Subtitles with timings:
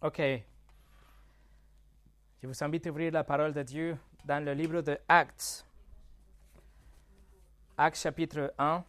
[0.00, 0.18] OK.
[2.40, 5.66] Je vous invite à ouvrir la parole de Dieu dans le livre de Actes.
[7.76, 8.84] Actes chapitre 1.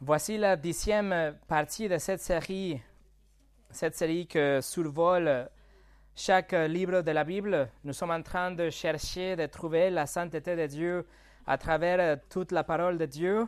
[0.00, 2.82] Voici la dixième partie de cette série,
[3.70, 5.48] cette série que survole
[6.16, 7.70] chaque livre de la Bible.
[7.84, 11.06] Nous sommes en train de chercher, de trouver la sainteté de Dieu
[11.46, 13.46] à travers toute la parole de Dieu.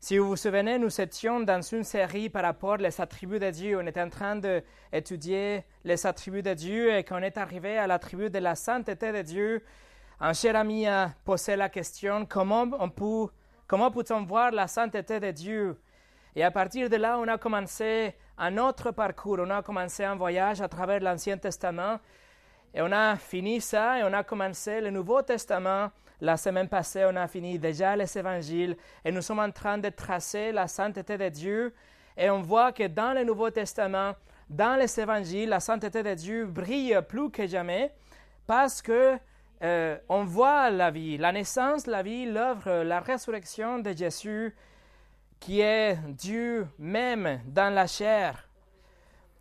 [0.00, 3.78] Si vous vous souvenez, nous étions dans une série par rapport aux attributs de Dieu.
[3.78, 8.28] On était en train d'étudier les attributs de Dieu et qu'on est arrivé à l'attribut
[8.28, 9.64] de la sainteté de Dieu.
[10.20, 13.32] Un cher ami a posé la question comment on peut
[13.72, 15.80] Comment peut-on voir la sainteté de Dieu?
[16.36, 19.38] Et à partir de là, on a commencé un autre parcours.
[19.40, 21.98] On a commencé un voyage à travers l'Ancien Testament.
[22.74, 25.90] Et on a fini ça et on a commencé le Nouveau Testament.
[26.22, 29.88] La semaine passée, on a fini déjà les évangiles et nous sommes en train de
[29.88, 31.74] tracer la sainteté de Dieu.
[32.16, 34.12] Et on voit que dans le Nouveau Testament,
[34.48, 37.90] dans les évangiles, la sainteté de Dieu brille plus que jamais
[38.46, 39.18] parce que
[39.64, 44.54] euh, on voit la vie, la naissance, la vie, l'œuvre, la résurrection de Jésus,
[45.40, 48.48] qui est Dieu même dans la chair.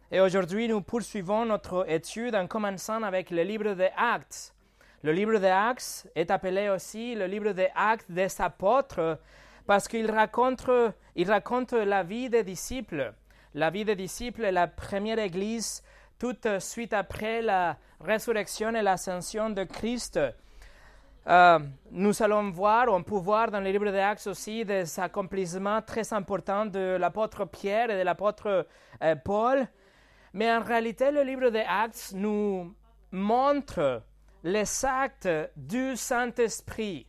[0.09, 4.55] Et aujourd'hui, nous poursuivons notre étude en commençant avec le livre des Actes.
[5.03, 9.17] Le livre des Actes est appelé aussi le livre des Actes des apôtres
[9.65, 10.69] parce qu'il raconte,
[11.15, 13.11] il raconte la vie des disciples.
[13.55, 15.83] La vie des disciples, la première église,
[16.19, 20.19] tout de suite après la résurrection et l'ascension de Christ.
[21.27, 25.81] Euh, nous allons voir, on peut voir dans le livre des Actes aussi des accomplissements
[25.81, 28.67] très importants de l'apôtre Pierre et de l'apôtre
[29.01, 29.67] euh, Paul.
[30.33, 32.71] Mais en réalité, le livre des Actes nous
[33.11, 34.03] montre
[34.43, 37.05] les actes du Saint-Esprit.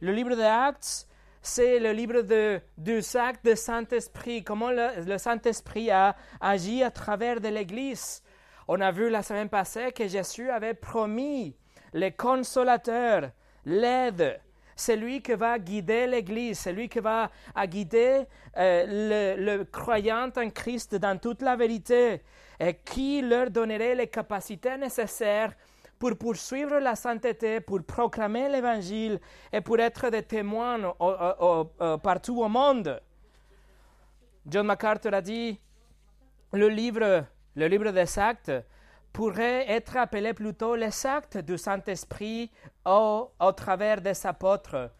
[0.00, 1.08] Le livre des Actes,
[1.42, 7.40] c'est le livre de, du actes du Saint-Esprit, comment le, Saint-Esprit a agi à travers
[7.40, 8.22] de l'Église.
[8.68, 11.56] On a vu la semaine passée que Jésus avait promis
[11.92, 13.30] le consolateur,
[13.64, 14.40] l'aide,
[14.74, 17.30] celui qui va guider l'Église, celui qui va
[17.66, 18.24] guider
[18.56, 22.22] euh, le, le, croyant en Christ dans toute la vérité
[22.58, 25.52] et qui leur donnerait les capacités nécessaires
[25.98, 29.20] pour poursuivre la sainteté, pour proclamer l'Évangile
[29.52, 30.94] et pour être des témoins
[32.02, 33.00] partout au monde.
[34.46, 35.58] John MacArthur a dit,
[36.52, 38.52] le livre le livre des actes
[39.12, 42.50] pourrait être appelé plutôt les actes du Saint-Esprit
[42.84, 44.90] au, au, travers des apôtres,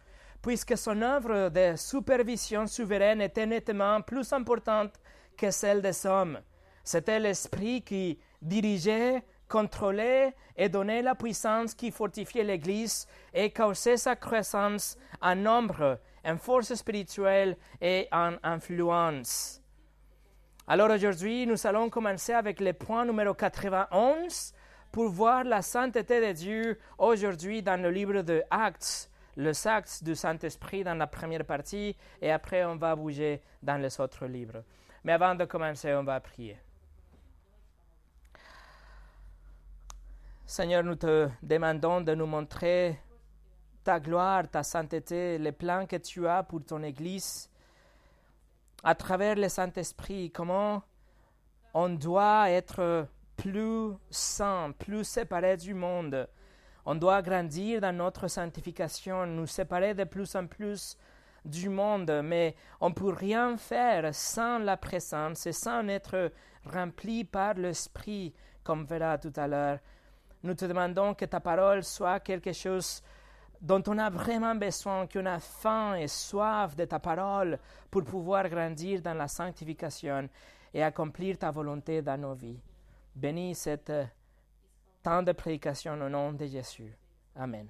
[0.41, 4.99] puisque son œuvre de supervision souveraine était nettement plus importante
[5.37, 6.39] que celle des hommes.
[6.83, 14.15] C'était l'Esprit qui dirigeait, contrôlait et donnait la puissance qui fortifiait l'Église et causait sa
[14.15, 19.61] croissance en nombre, en force spirituelle et en influence.
[20.67, 24.53] Alors aujourd'hui, nous allons commencer avec le point numéro 91
[24.91, 30.15] pour voir la sainteté de Dieu aujourd'hui dans le livre de Actes, le actes du
[30.15, 34.63] Saint-Esprit dans la première partie, et après on va bouger dans les autres livres.
[35.03, 36.57] Mais avant de commencer, on va prier.
[40.49, 42.97] Seigneur, nous te demandons de nous montrer
[43.83, 47.49] ta gloire, ta sainteté, les plans que tu as pour ton Église
[48.81, 50.83] à travers le Saint-Esprit, comment
[51.73, 56.29] on doit être plus saint, plus séparé du monde.
[56.85, 60.97] On doit grandir dans notre sanctification, nous séparer de plus en plus
[61.43, 66.31] du monde, mais on ne peut rien faire sans la présence et sans être
[66.63, 69.79] rempli par l'Esprit, comme verra tout à l'heure.
[70.43, 73.01] Nous te demandons que ta parole soit quelque chose
[73.59, 77.59] dont on a vraiment besoin, qu'on a faim et soif de ta parole
[77.89, 80.29] pour pouvoir grandir dans la sanctification
[80.73, 82.59] et accomplir ta volonté dans nos vies.
[83.15, 83.91] Bénis cette
[85.01, 86.95] temps de prédication au nom de Jésus.
[87.35, 87.67] Amen.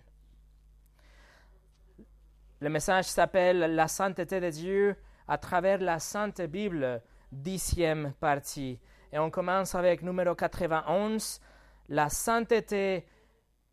[2.59, 4.95] Le message s'appelle La sainteté de Dieu
[5.27, 8.79] à travers la Sainte Bible, dixième partie.
[9.11, 11.39] Et on commence avec numéro 91,
[11.89, 13.05] la sainteté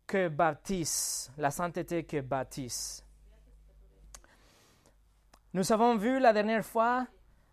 [0.07, 3.03] que bâtisse, la sainteté que bâtisse.
[5.53, 7.07] Nous avons vu la dernière fois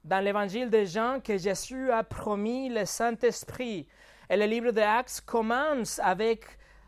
[0.05, 3.87] dans l'évangile de Jean que Jésus a promis le Saint-Esprit.
[4.29, 6.44] Et le livre des Actes commence avec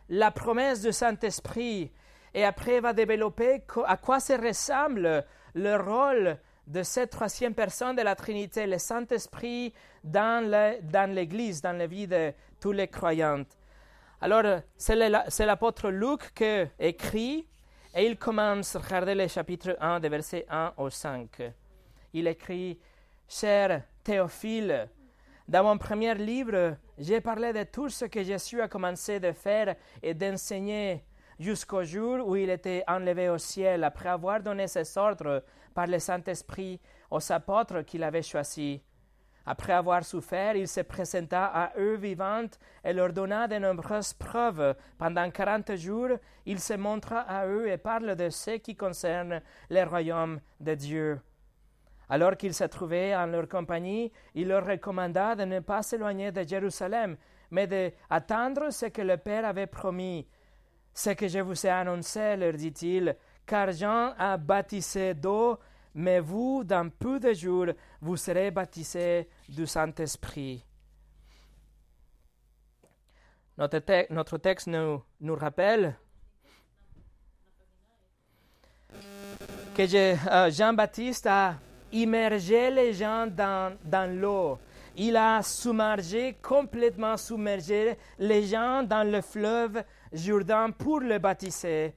[0.08, 1.92] la promesse du Saint-Esprit
[2.34, 5.24] et après va développer à quoi se ressemble
[5.54, 6.36] le rôle
[6.66, 9.72] de cette troisième personne de la Trinité, le Saint-Esprit
[10.02, 10.44] dans
[11.14, 13.44] l'Église, dans la vie de tous les croyants.
[14.24, 17.46] Alors, c'est l'apôtre Luc qui écrit,
[17.94, 21.52] Et il commence, regardez le chapitre 1, de verset 1 au 5.
[22.14, 22.80] Il écrit
[23.28, 24.88] Cher Théophile,
[25.46, 29.76] dans mon premier livre, j'ai parlé de tout ce que Jésus a commencé de faire
[30.02, 31.04] et d'enseigner
[31.38, 35.44] jusqu'au jour où il était enlevé au ciel après avoir donné ses ordres
[35.74, 36.80] par le Saint-Esprit
[37.10, 38.80] aux apôtres qu'il avait choisis.
[39.46, 44.74] Après avoir souffert, il se présenta à eux vivantes et leur donna de nombreuses preuves.
[44.96, 49.84] Pendant quarante jours, il se montra à eux et parle de ce qui concerne le
[49.84, 51.20] royaume de Dieu.
[52.08, 56.42] Alors qu'ils se trouvaient en leur compagnie, il leur recommanda de ne pas s'éloigner de
[56.42, 57.16] Jérusalem,
[57.50, 60.26] mais d'attendre ce que le Père avait promis.
[60.92, 63.16] Ce que je vous ai annoncé, leur dit-il,
[63.46, 65.58] car Jean a baptisé d'eau,
[65.94, 67.66] mais vous, dans peu de jours,
[68.00, 70.64] vous serez baptisés du Saint-Esprit.
[73.56, 75.96] Notre, texte nous, nous rappelle
[79.76, 81.54] que euh, Jean-Baptiste a
[81.92, 84.58] immergé les gens dans, dans l'eau.
[84.96, 89.82] Il a submergé, complètement submergé les gens dans le fleuve
[90.12, 91.94] Jourdain pour le baptiser.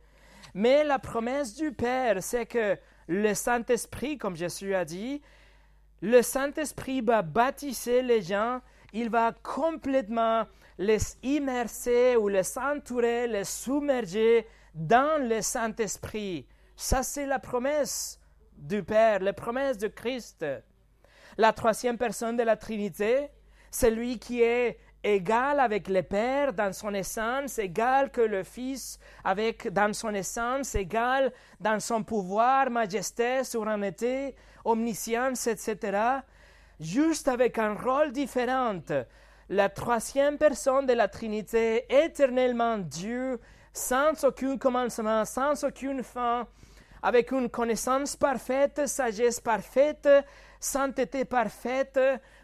[0.54, 2.78] Mais la promesse du Père, c'est que
[3.08, 5.22] le Saint-Esprit, comme Jésus a dit,
[6.02, 8.62] le Saint-Esprit va baptiser les gens,
[8.94, 10.46] il va complètement
[10.78, 14.46] les immerser ou les entourer, les submerger
[14.76, 16.46] dans le Saint-Esprit.
[16.76, 18.20] Ça, c'est la promesse
[18.56, 20.46] du Père, les promesses de Christ.
[21.38, 23.30] La troisième personne de la Trinité,
[23.72, 29.72] celui qui est égal avec le Père dans son essence, égal que le Fils avec
[29.72, 34.36] dans son essence, égal dans son pouvoir, majesté, souveraineté,
[34.66, 35.98] omniscience, etc.,
[36.80, 38.80] juste avec un rôle différent.
[39.50, 43.40] La troisième personne de la Trinité, éternellement Dieu,
[43.72, 46.48] sans aucun commencement, sans aucune fin,
[47.02, 50.10] avec une connaissance parfaite, sagesse parfaite,
[50.60, 52.00] sainteté parfaite,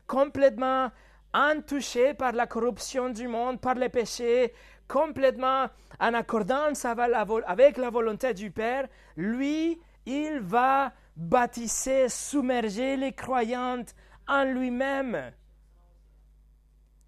[0.07, 0.91] complètement
[1.33, 4.53] intouché par la corruption du monde, par les péchés,
[4.88, 5.68] complètement
[6.00, 13.95] en accordance avec la volonté du Père, lui, il va baptiser, submerger les croyantes
[14.27, 15.31] en lui-même.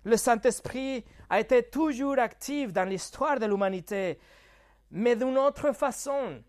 [0.04, 4.19] Le Saint-Esprit a été toujours actif dans l'histoire de l'humanité,
[4.92, 6.44] mais d'une autre façon.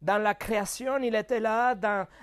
[0.00, 1.74] Dans la création, il était là,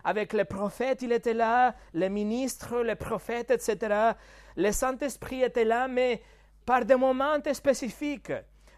[0.04, 4.13] avec les prophètes, il était là, les ministres, les prophètes, etc.
[4.56, 6.22] Le Saint-Esprit était là, mais
[6.66, 8.31] par des moments spécifiques,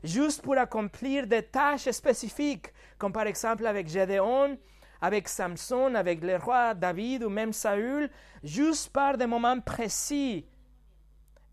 [0.03, 4.57] juste pour accomplir des tâches spécifiques, comme par exemple avec Gédéon,
[4.99, 8.09] avec Samson, avec le roi David ou même Saül,
[8.43, 10.47] juste par des moments précis.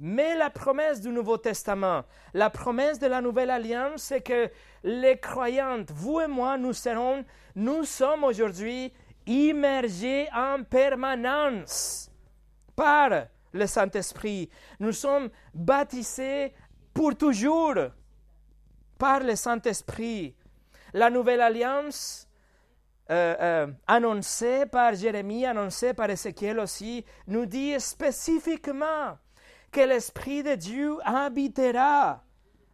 [0.00, 2.02] Mais la promesse du Nouveau Testament,
[2.32, 4.50] la promesse de la Nouvelle Alliance, c'est que
[4.84, 7.24] les croyantes, vous et moi, nous serons,
[7.56, 8.92] nous sommes aujourd'hui
[9.26, 12.10] immergés en permanence
[12.76, 14.50] par le Saint-Esprit.
[14.78, 16.52] Nous sommes baptisés
[16.92, 17.76] pour toujours
[18.98, 20.36] par le Saint-Esprit.
[20.92, 22.28] La Nouvelle Alliance,
[23.10, 29.18] euh, euh, annoncée par Jérémie, annoncée par Ézéchiel aussi, nous dit spécifiquement
[29.72, 32.23] que l'Esprit de Dieu habitera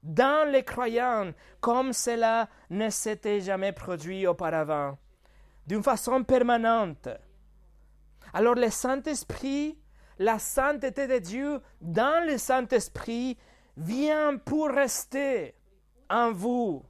[0.02, 4.98] dans les croyants comme cela ne s'était jamais produit auparavant,
[5.66, 7.08] d'une façon permanente.
[8.32, 9.78] Alors le Saint-Esprit,
[10.18, 13.36] la sainteté de Dieu dans le Saint-Esprit
[13.76, 15.54] vient pour rester
[16.08, 16.84] en vous.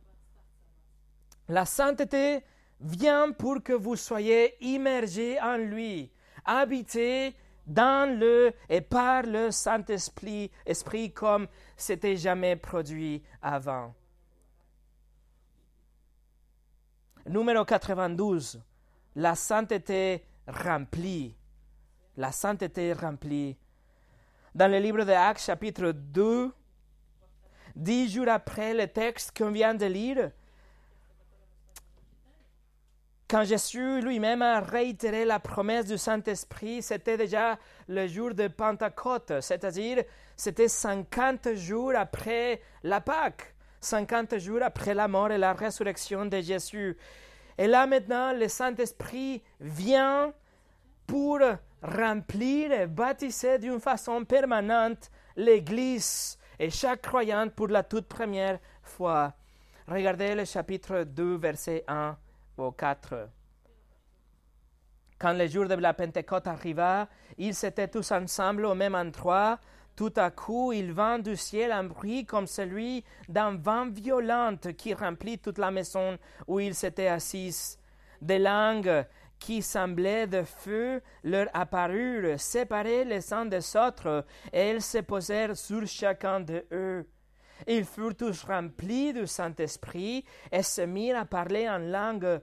[1.49, 2.45] La sainteté
[2.81, 6.11] vient pour que vous soyez immergés en lui,
[6.45, 7.35] habités
[7.71, 11.47] dans le et par le Saint-Esprit, esprit comme
[11.77, 13.95] c'était jamais produit avant.
[17.27, 18.61] Numéro 92.
[19.15, 21.37] La sainteté remplie.
[22.17, 23.57] La sainteté remplie.
[24.53, 26.53] Dans le livre de Actes, chapitre 2,
[27.77, 30.33] dix jours après le texte qu'on vient de lire,
[33.31, 39.35] quand Jésus lui-même a réitéré la promesse du Saint-Esprit, c'était déjà le jour de Pentecôte,
[39.41, 40.03] c'est-à-dire
[40.37, 46.41] c'était 50 jours après la Pâque, 50 jours après la mort et la résurrection de
[46.41, 46.97] Jésus.
[47.57, 50.33] Et là maintenant, le Saint-Esprit vient
[51.07, 51.39] pour
[51.83, 59.35] remplir et baptiser d'une façon permanente l'Église et chaque croyant pour la toute première fois.
[59.87, 62.17] Regardez le chapitre 2, verset 1
[62.61, 63.29] au 4.
[65.19, 69.59] Quand le jour de la Pentecôte arriva, ils étaient tous ensemble au même endroit.
[69.95, 74.95] Tout à coup, il vint du ciel un bruit comme celui d'un vent violent qui
[74.95, 77.77] remplit toute la maison où ils s'étaient assis.
[78.23, 79.05] Des langues
[79.39, 85.57] qui semblaient de feu leur apparurent, séparées les uns des autres, et elles se posèrent
[85.57, 87.07] sur chacun de eux.
[87.67, 92.41] Ils furent tous remplis du Saint-Esprit et se mirent à parler en langue,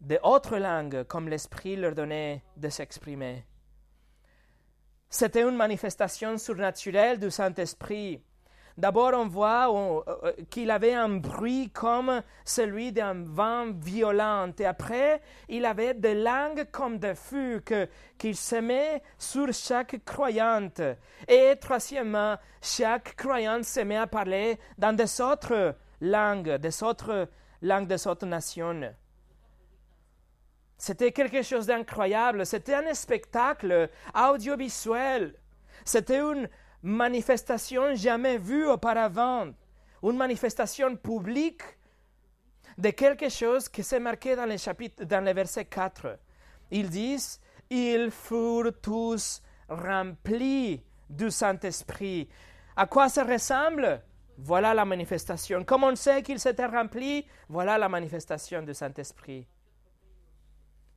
[0.00, 3.44] de autres langues, comme l'Esprit leur donnait de s'exprimer.
[5.10, 8.22] C'était une manifestation surnaturelle du Saint-Esprit.
[8.78, 14.52] D'abord, on voit euh, euh, qu'il avait un bruit comme celui d'un vent violent.
[14.56, 17.60] Et après, il avait des langues comme de feu
[18.16, 20.80] qu'il se met sur chaque croyante.
[21.26, 27.28] Et troisièmement, chaque croyante se met à parler dans des autres langues, des autres
[27.62, 28.94] langues des autres nations.
[30.76, 32.46] C'était quelque chose d'incroyable.
[32.46, 35.34] C'était un spectacle audiovisuel.
[35.84, 36.48] C'était une
[36.82, 39.48] manifestation jamais vue auparavant.
[40.02, 41.62] Une manifestation publique
[42.76, 46.18] de quelque chose qui s'est marqué dans le, chapitre, dans verset 4.
[46.70, 52.28] Ils disent Ils furent tous remplis du Saint-Esprit.
[52.76, 54.02] À quoi ça ressemble?
[54.38, 55.64] Voilà la manifestation.
[55.64, 59.48] Comment on sait qu'ils s'étaient remplis Voilà la manifestation du Saint-Esprit.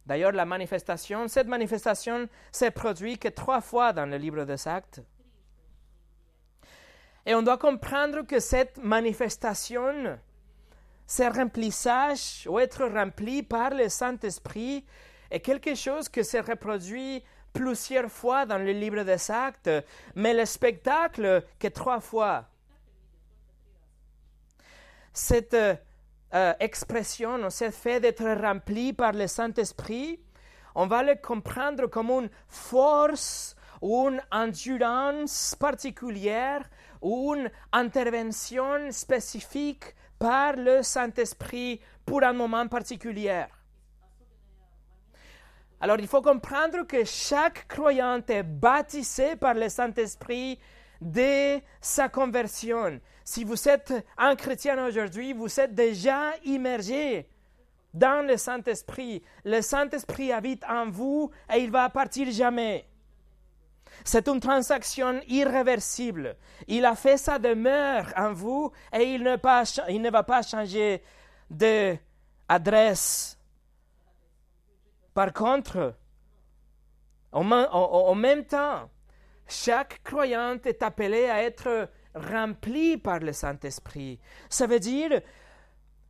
[0.06, 5.02] D'ailleurs, la manifestation, cette manifestation s'est produite que trois fois dans le livre des Actes.
[7.26, 10.18] Et on doit comprendre que cette manifestation,
[11.06, 14.86] ce remplissage ou être rempli par le Saint-Esprit
[15.30, 17.24] est quelque chose qui se reproduit
[17.54, 19.70] plusieurs fois dans le livre des Actes,
[20.16, 22.46] mais le spectacle que trois fois.
[25.14, 30.20] Cette euh, expression, ce fait d'être rempli par le Saint-Esprit,
[30.76, 36.64] on va le comprendre comme une force ou une endurance particulière
[37.02, 43.46] une intervention spécifique par le Saint-Esprit pour un moment particulier.
[45.80, 50.60] Alors il faut comprendre que chaque croyant est baptisé par le Saint-Esprit
[51.02, 53.00] dès sa conversion.
[53.24, 57.28] Si vous êtes un chrétien aujourd'hui, vous êtes déjà immergé
[57.94, 59.24] dans le Saint-Esprit.
[59.44, 62.91] Le Saint-Esprit habite en vous et il va partir jamais.
[64.04, 66.36] C'est une transaction irréversible.
[66.68, 71.04] Il a fait sa demeure en vous et il ne, va pas changer
[71.50, 73.38] d'adresse.
[75.14, 75.96] Par contre,
[77.32, 78.90] en même temps,
[79.48, 84.20] chaque croyant est appelé à être rempli par le Saint-Esprit.
[84.50, 85.22] Ça veut dire,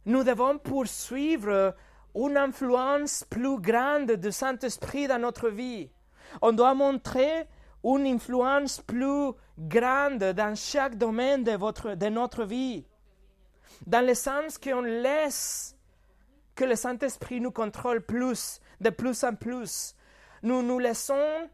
[0.05, 1.75] nous devons poursuivre
[2.15, 5.89] une influence plus grande du Saint-Esprit dans notre vie.
[6.41, 7.47] On doit montrer
[7.83, 12.85] une influence plus grande dans chaque domaine de, votre, de notre vie.
[13.87, 15.75] Dans le sens qu'on laisse
[16.55, 19.95] que le Saint-Esprit nous contrôle plus, de plus en plus.
[20.43, 21.49] Nous nous laissons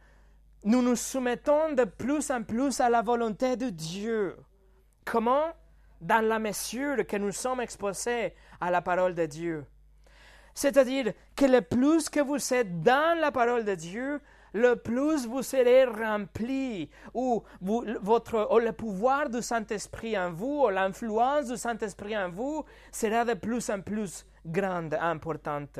[0.63, 4.35] nous nous soumettons de plus en plus à la volonté de Dieu.
[5.05, 5.45] Comment?
[6.01, 9.65] Dans la mesure que nous sommes exposés à la parole de Dieu.
[10.53, 14.19] C'est-à-dire que le plus que vous êtes dans la parole de Dieu,
[14.57, 21.47] le plus vous serez rempli, ou, votre, le pouvoir du Saint-Esprit en vous, ou l'influence
[21.47, 25.79] du Saint-Esprit en vous sera de plus en plus grande, importante.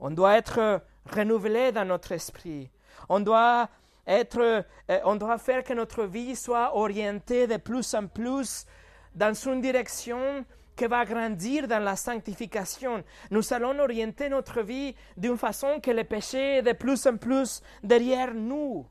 [0.00, 0.82] On doit être
[1.14, 2.70] renouvelé dans notre esprit.
[3.08, 3.68] On doit
[4.06, 8.66] être, euh, on doit faire que notre vie soit orientée de plus en plus
[9.14, 10.44] dans une direction
[10.76, 13.04] qui va grandir dans la sanctification.
[13.30, 17.62] Nous allons orienter notre vie d'une façon que le péché est de plus en plus
[17.82, 18.86] derrière nous.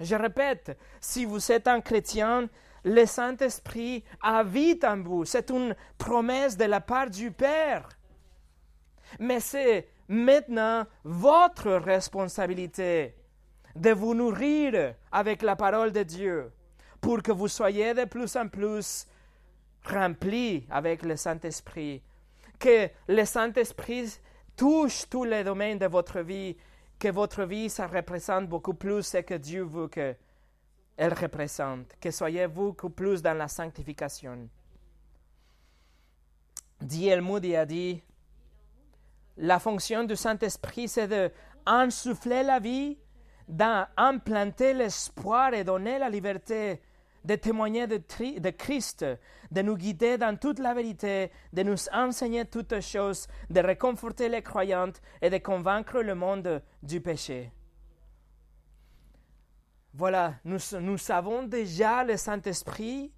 [0.00, 2.48] Je répète, si vous êtes un chrétien,
[2.84, 5.24] le Saint-Esprit habite en vous.
[5.24, 7.88] C'est une promesse de la part du Père.
[9.18, 13.14] Mais c'est maintenant votre responsabilité
[13.74, 16.52] de vous nourrir avec la parole de Dieu
[17.00, 19.06] pour que vous soyez de plus en plus
[19.84, 22.02] remplis avec le Saint-Esprit.
[22.58, 24.18] Que le Saint-Esprit
[24.56, 26.56] touche tous les domaines de votre vie,
[26.98, 30.16] que votre vie, ça représente beaucoup plus ce que Dieu veut qu'elle
[31.14, 34.48] représente, que soyez beaucoup plus dans la sanctification.
[36.80, 37.20] D.L.
[37.22, 38.02] Moody a dit
[39.36, 41.30] la fonction du Saint-Esprit, c'est de
[41.64, 42.98] ensouffler la vie,
[43.46, 46.80] d'implanter l'espoir et donner la liberté,
[47.24, 49.04] de témoigner de, Christ,
[49.50, 54.42] de nous guider dans toute la vérité, de nous enseigner toutes choses, de réconforter les
[54.42, 57.52] croyantes et de convaincre le monde du péché.
[59.94, 63.12] voilà, nous, nous savons déjà le Saint-Esprit,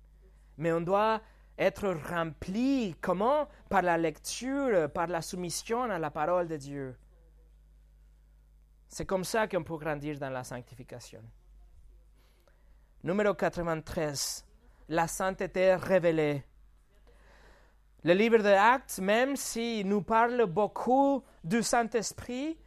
[0.57, 1.21] mais on doit
[1.59, 2.97] être rempli.
[3.01, 3.49] Comment?
[3.69, 6.97] Par la lecture, par la soumission à la parole de Dieu.
[8.89, 11.23] C'est comme ça qu'on peut grandir dans la sanctification.
[13.03, 14.45] Numéro 93.
[14.91, 16.45] La sainteté révélée.
[18.05, 22.59] Le livre des Actes, même s'il nous parle beaucoup du Saint-Esprit,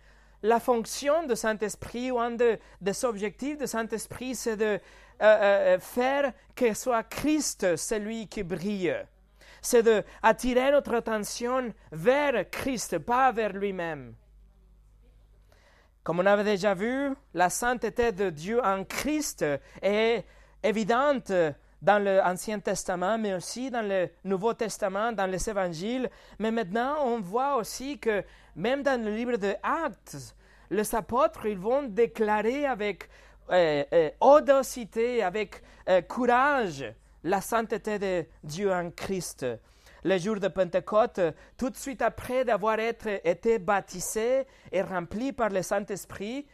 [0.41, 4.79] la fonction du Saint-Esprit ou un des objectifs du Saint-Esprit, c'est de euh,
[5.21, 8.95] euh, faire que soit Christ celui qui brille.
[9.61, 14.15] C'est d'attirer notre attention vers Christ, pas vers lui-même.
[16.03, 19.45] Comme on avait déjà vu, la sainteté de Dieu en Christ
[19.81, 20.25] est
[20.61, 21.31] évidente
[21.81, 26.09] dans l'Ancien Testament, mais aussi dans le Nouveau Testament, dans les évangiles.
[26.39, 28.23] Mais maintenant, on voit aussi que
[28.55, 30.35] même dans le livre des Actes,
[30.69, 33.09] les apôtres, ils vont déclarer avec
[33.51, 36.85] euh, euh, audacité, avec euh, courage,
[37.23, 39.45] la sainteté de Dieu en Christ.
[40.03, 41.21] Le jour de Pentecôte,
[41.57, 46.45] tout de suite après d'avoir été baptisé et rempli par le Saint-Esprit,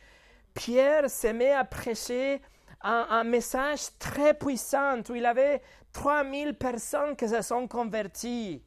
[0.54, 2.42] Pierre se met à prêcher
[2.82, 5.62] un, message très puissant où il avait
[5.94, 8.62] 3000 personnes qui se sont converties.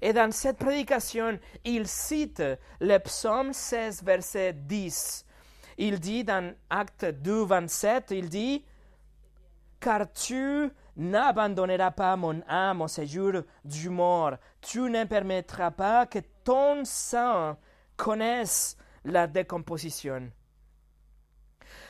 [0.00, 2.42] Et dans cette prédication, il cite
[2.80, 5.24] le psaume 16, verset 10.
[5.78, 8.64] Il dit dans Acte 2, 27, il dit,
[9.82, 16.20] Car tu n'abandonneras pas mon âme au séjour du mort, tu ne permettras pas que
[16.44, 17.56] ton sang
[17.96, 20.30] connaisse la décomposition.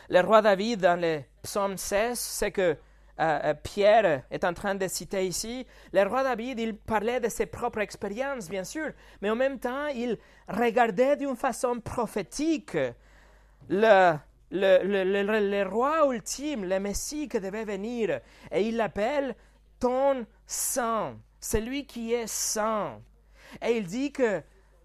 [0.09, 2.77] Le roi David, dans le psaume 16, c'est que euh,
[3.21, 7.45] euh, Pierre est en train de citer ici, le roi David, il parlait de ses
[7.45, 10.17] propres expériences, bien sûr, mais en même temps, il
[10.49, 12.79] regardait d'une façon prophétique
[13.69, 14.17] le,
[14.53, 19.35] le, roi ultime, le Messie qui devait venir, et il l'appelle
[19.79, 23.01] ton sang, celui qui est saint.
[23.61, 24.43] Et il dit que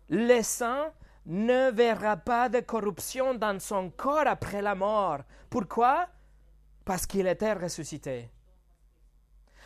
[0.10, 0.93] le sang
[1.25, 5.19] ne verra pas de corruption dans son corps après la mort.
[5.49, 6.08] Pourquoi?
[6.86, 8.30] Parce qu'il était ressuscité.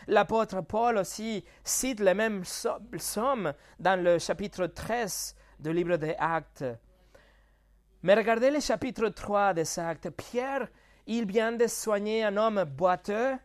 [0.07, 6.65] L'apôtre Paul aussi cite les mêmes sommes dans le chapitre 13 du livre des Actes.
[8.03, 10.09] Mais regardez le chapitre 3 des Actes.
[10.09, 10.67] Pierre,
[11.05, 13.35] il vient de soigner un homme boiteux.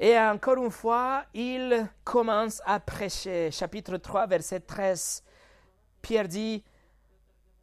[0.00, 3.50] Et encore une fois, il commence à prêcher.
[3.52, 5.22] Chapitre 3, verset 13.
[6.02, 6.64] Pierre dit,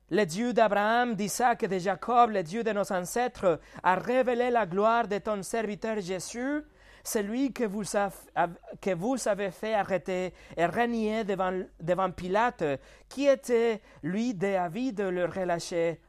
[0.10, 4.65] le Dieu d'Abraham, d'Isaac et de Jacob, le Dieu de nos ancêtres, a révélé la
[4.65, 6.63] gloire de ton serviteur Jésus,
[7.06, 12.63] celui que vous, avez fait arrêter et régner devant, devant Pilate,
[13.08, 16.02] qui était, lui, d'avis de le relâcher.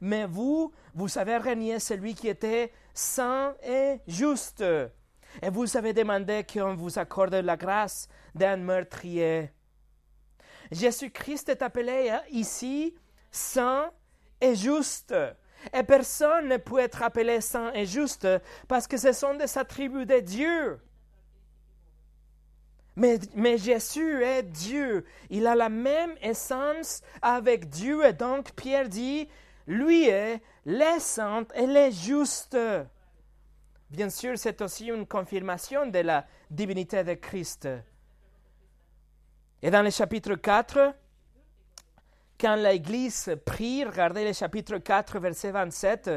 [0.00, 4.64] Mais vous, vous avez régné celui qui était saint et juste.
[5.42, 9.50] Et vous avez demandé qu'on vous accorde la grâce d'un meurtrier.
[10.70, 12.94] Jésus-Christ est appelé hein, ici
[13.30, 13.90] saint
[14.40, 15.14] et juste.
[15.72, 18.28] Et personne ne peut être appelé saint et juste
[18.68, 20.80] parce que ce sont des attributs de Dieu.
[22.96, 25.04] Mais, mais, Jésus est Dieu.
[25.28, 28.04] Il a la même essence avec Dieu.
[28.04, 29.28] Et donc Pierre dit,
[29.66, 32.56] lui est le saint et le juste.
[33.90, 37.68] Bien sûr, c'est aussi une confirmation de la divinité de Christ.
[39.62, 40.94] Et dans le chapitre 4,
[42.40, 46.10] quand l'Église prie, regardez le chapitre 4, verset 27,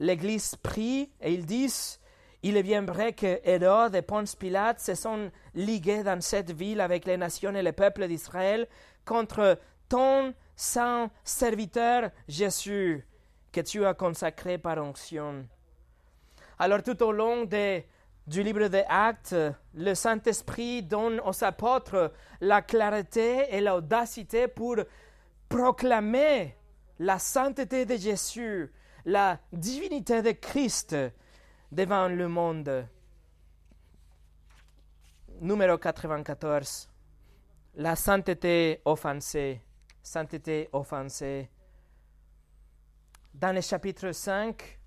[0.00, 1.98] l'Église prie et ils disent,
[2.42, 6.80] il est bien vrai que Hérode et Ponce Pilate se sont ligués dans cette ville
[6.80, 8.68] avec les nations et le peuple d'Israël
[9.04, 9.58] contre
[9.88, 13.06] ton saint serviteur Jésus,
[13.52, 15.46] que tu as consacré par onction.
[16.58, 19.36] Alors tout au long du livre des Actes,
[19.74, 24.76] le Saint-Esprit donne aux apôtres la clarté et l'audacité pour
[25.48, 26.56] proclamer
[26.98, 28.72] la sainteté de Jésus,
[29.04, 30.96] la divinité de Christ
[31.70, 32.88] devant le monde.
[35.40, 36.88] Numéro 94.
[37.74, 39.60] La sainteté offensée.
[40.02, 41.50] Sainteté offensée.
[43.34, 44.78] Dans le chapitre 5,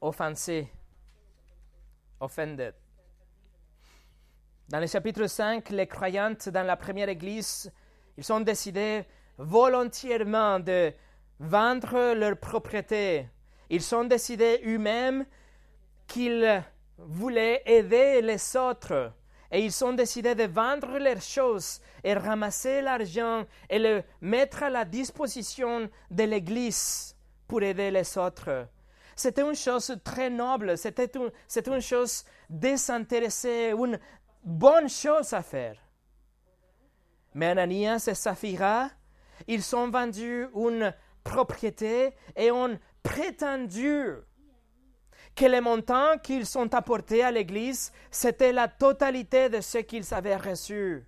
[0.00, 0.70] offensée
[2.20, 2.74] offended.
[4.68, 7.72] Dans le chapitre 5, les croyantes dans la première église,
[8.16, 9.04] ils ont décidé
[9.38, 10.92] volontairement de
[11.40, 13.28] vendre leur propriété.
[13.70, 15.26] Ils ont décidé eux-mêmes
[16.06, 16.62] qu'ils
[16.98, 19.12] voulaient aider les autres.
[19.50, 24.70] Et ils ont décidé de vendre leurs choses et ramasser l'argent et le mettre à
[24.70, 27.14] la disposition de l'Église
[27.46, 28.66] pour aider les autres.
[29.14, 31.10] C'était une chose très noble, c'était
[31.66, 33.98] une chose désintéressée, une
[34.42, 35.76] bonne chose à faire.
[37.34, 38.90] Mais Ananias et Saphira,
[39.48, 40.94] ils ont vendu une
[41.24, 44.14] propriété et ont prétendu
[45.34, 50.36] que les montants qu'ils ont apportés à l'Église, c'était la totalité de ce qu'ils avaient
[50.36, 51.04] reçu.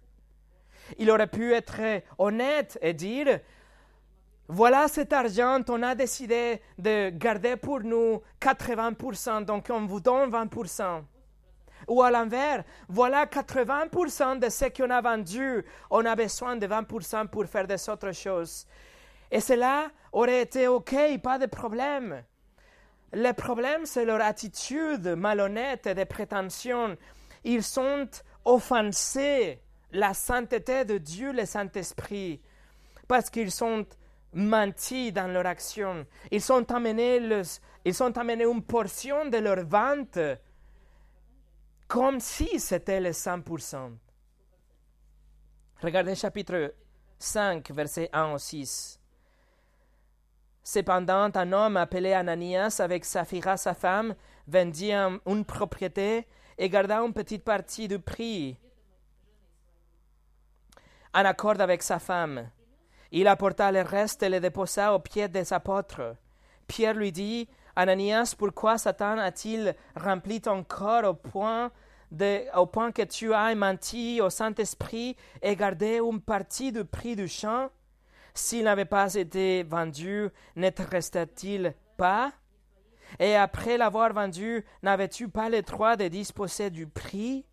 [0.98, 1.80] Il aurait pu être
[2.18, 3.40] honnête et dire,
[4.48, 10.30] voilà cet argent, on a décidé de garder pour nous 80%, donc on vous donne
[10.30, 11.02] 20%.
[11.88, 17.28] Ou à l'envers, voilà 80% de ce qu'on a vendu, on a besoin de 20%
[17.28, 18.66] pour faire des autres choses.
[19.30, 22.22] Et cela aurait été OK, pas de problème.
[23.12, 26.96] Le problème, c'est leur attitude malhonnête et de prétention.
[27.44, 28.08] Ils sont
[28.44, 29.60] offensés
[29.92, 32.40] la sainteté de Dieu, le Saint-Esprit,
[33.06, 33.86] parce qu'ils sont
[34.32, 36.04] menti dans leur action.
[36.30, 37.20] Ils ont amené,
[37.84, 40.18] ils ont amené une portion de leur vente
[41.88, 43.96] comme si c'était le 100%.
[45.82, 46.74] Regardez chapitre
[47.18, 49.00] 5, versets 1 au 6.
[50.62, 54.14] Cependant, un homme appelé Ananias, avec Saphira, sa femme,
[54.48, 56.26] vendit une propriété
[56.58, 58.58] et garda une petite partie du prix
[61.14, 62.50] en accord avec sa femme.
[63.10, 66.16] Il apporta le reste et le déposa aux pieds des apôtres.
[66.66, 71.70] Pierre lui dit Ananias, pourquoi Satan a-t-il rempli ton corps au point,
[72.10, 77.14] de, au point que tu as menti au Saint-Esprit et gardé une partie du prix
[77.14, 77.68] du champ?
[78.32, 82.32] S'il n'avait pas été vendu, ne te restait-il pas?
[83.18, 87.44] Et après l'avoir vendu, n'avais-tu pas le droit de disposer du prix?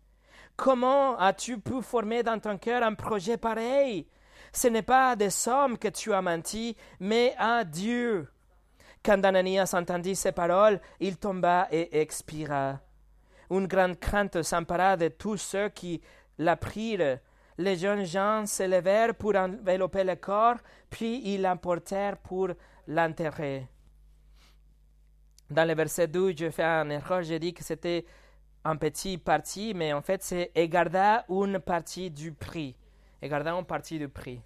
[0.56, 4.08] Comment as-tu pu former dans ton cœur un projet pareil?
[4.52, 8.28] Ce n'est pas à des sommes que tu as menti, mais à Dieu.
[9.04, 12.80] Quand Ananias entendit ces paroles, il tomba et expira.
[13.50, 16.00] Une grande crainte s'empara de tous ceux qui
[16.38, 17.18] l'apprirent
[17.58, 20.56] les jeunes gens se levèrent pour envelopper le corps,
[20.90, 22.48] puis ils l'emportèrent pour
[22.88, 23.68] l'enterrer.
[25.50, 28.04] Dans le verset 2, je fais un erreur, j'ai dit que c'était
[28.64, 32.76] un petit parti, mais en fait c'est égarda une partie du prix.
[33.22, 34.40] Égarda une partie du prix.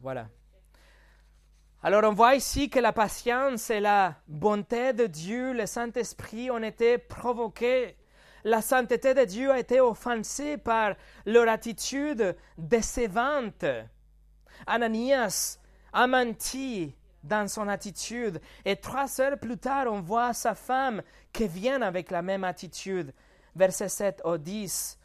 [0.00, 0.28] Voilà.
[1.82, 6.62] Alors on voit ici que la patience et la bonté de Dieu, le Saint-Esprit, ont
[6.62, 7.96] été provoqués
[8.46, 10.94] la sainteté de Dieu a été offensée par
[11.26, 13.64] leur attitude décevante.
[14.68, 15.58] Ananias
[15.92, 21.48] a menti dans son attitude et trois heures plus tard, on voit sa femme qui
[21.48, 23.12] vient avec la même attitude.
[23.56, 24.96] Verset 7 au 10.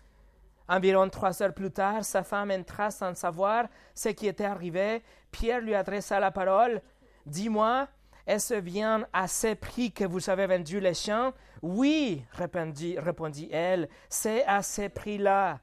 [0.67, 5.01] Environ trois heures plus tard, sa femme entra sans savoir ce qui était arrivé.
[5.31, 6.81] Pierre lui adressa la parole.
[7.25, 7.87] Dis-moi,
[8.27, 11.33] est-ce bien à ce prix que vous avez vendu les champs?
[11.61, 15.59] Oui, répondit, répondit elle, c'est à ce prix-là.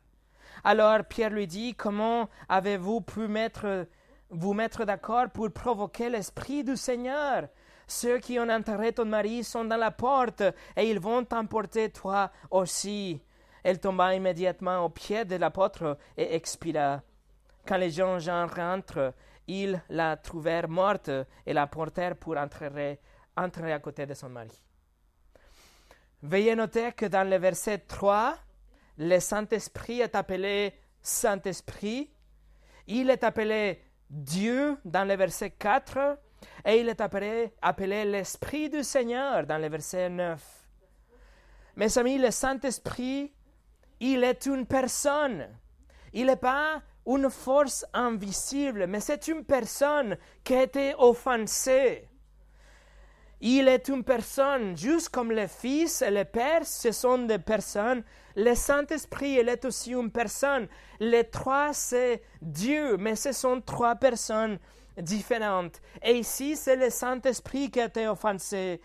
[0.64, 3.86] Alors Pierre lui dit, Comment avez-vous pu mettre,
[4.30, 7.48] vous mettre d'accord pour provoquer l'Esprit du Seigneur?
[7.86, 10.42] Ceux qui ont enterré ton mari sont dans la porte
[10.76, 13.22] et ils vont t'emporter toi aussi.
[13.64, 17.00] Elle tomba immédiatement aux pieds de l'apôtre et expira.
[17.66, 19.14] Quand les gens rentrent,
[19.48, 21.10] ils la trouvèrent morte
[21.44, 22.98] et la portèrent pour entrer,
[23.36, 24.62] à côté de son mari.
[26.22, 28.36] Veuillez noter que dans le verset 3,
[28.98, 32.12] le Saint-Esprit est appelé Saint-Esprit,
[32.86, 36.18] il est appelé Dieu dans le verset 4
[36.64, 40.68] et il est appelé, appelé l'Esprit du Seigneur dans le verset 9.
[41.76, 43.32] Mes amis, le Saint-Esprit,
[44.00, 45.48] il est une personne.
[46.12, 52.06] Il n'est pas une force invisible, mais c'est une personne qui a été offensée.
[53.40, 58.02] Il est une personne, juste comme le Fils et le Père, ce sont des personnes.
[58.36, 60.68] Le Saint-Esprit, il est aussi une personne.
[61.00, 64.58] Les trois, c'est Dieu, mais ce sont trois personnes
[65.00, 65.80] différentes.
[66.02, 68.80] Et ici, c'est le Saint-Esprit qui a été offensé.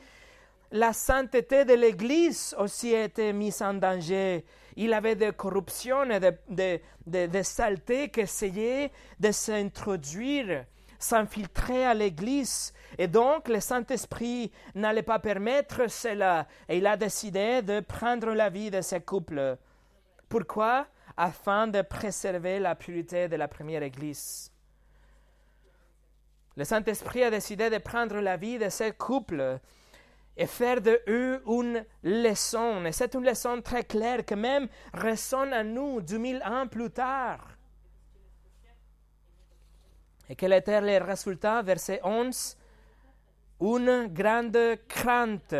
[0.72, 6.20] La sainteté de l'Église aussi a été mise en danger il avait des corruptions et
[6.50, 10.66] des de, saletés qui essayaient de s'introduire,
[11.00, 12.74] s'infiltrer à l'Église.
[12.98, 16.48] Et donc, le Saint-Esprit n'allait pas permettre cela.
[16.70, 19.58] Et il a décidé de prendre la vie de ces couples.
[20.30, 20.88] Pourquoi?
[21.18, 24.52] Afin de préserver la pureté de la première Église.
[26.56, 29.60] Le Saint-Esprit a décidé de prendre la vie de ces couples
[30.36, 32.86] et faire de eux une leçon.
[32.86, 36.90] Et c'est une leçon très claire qui même résonne à nous deux mille ans plus
[36.90, 37.48] tard.
[40.30, 42.58] Et quel était le résultat Verset 11.
[43.62, 45.56] Une grande crainte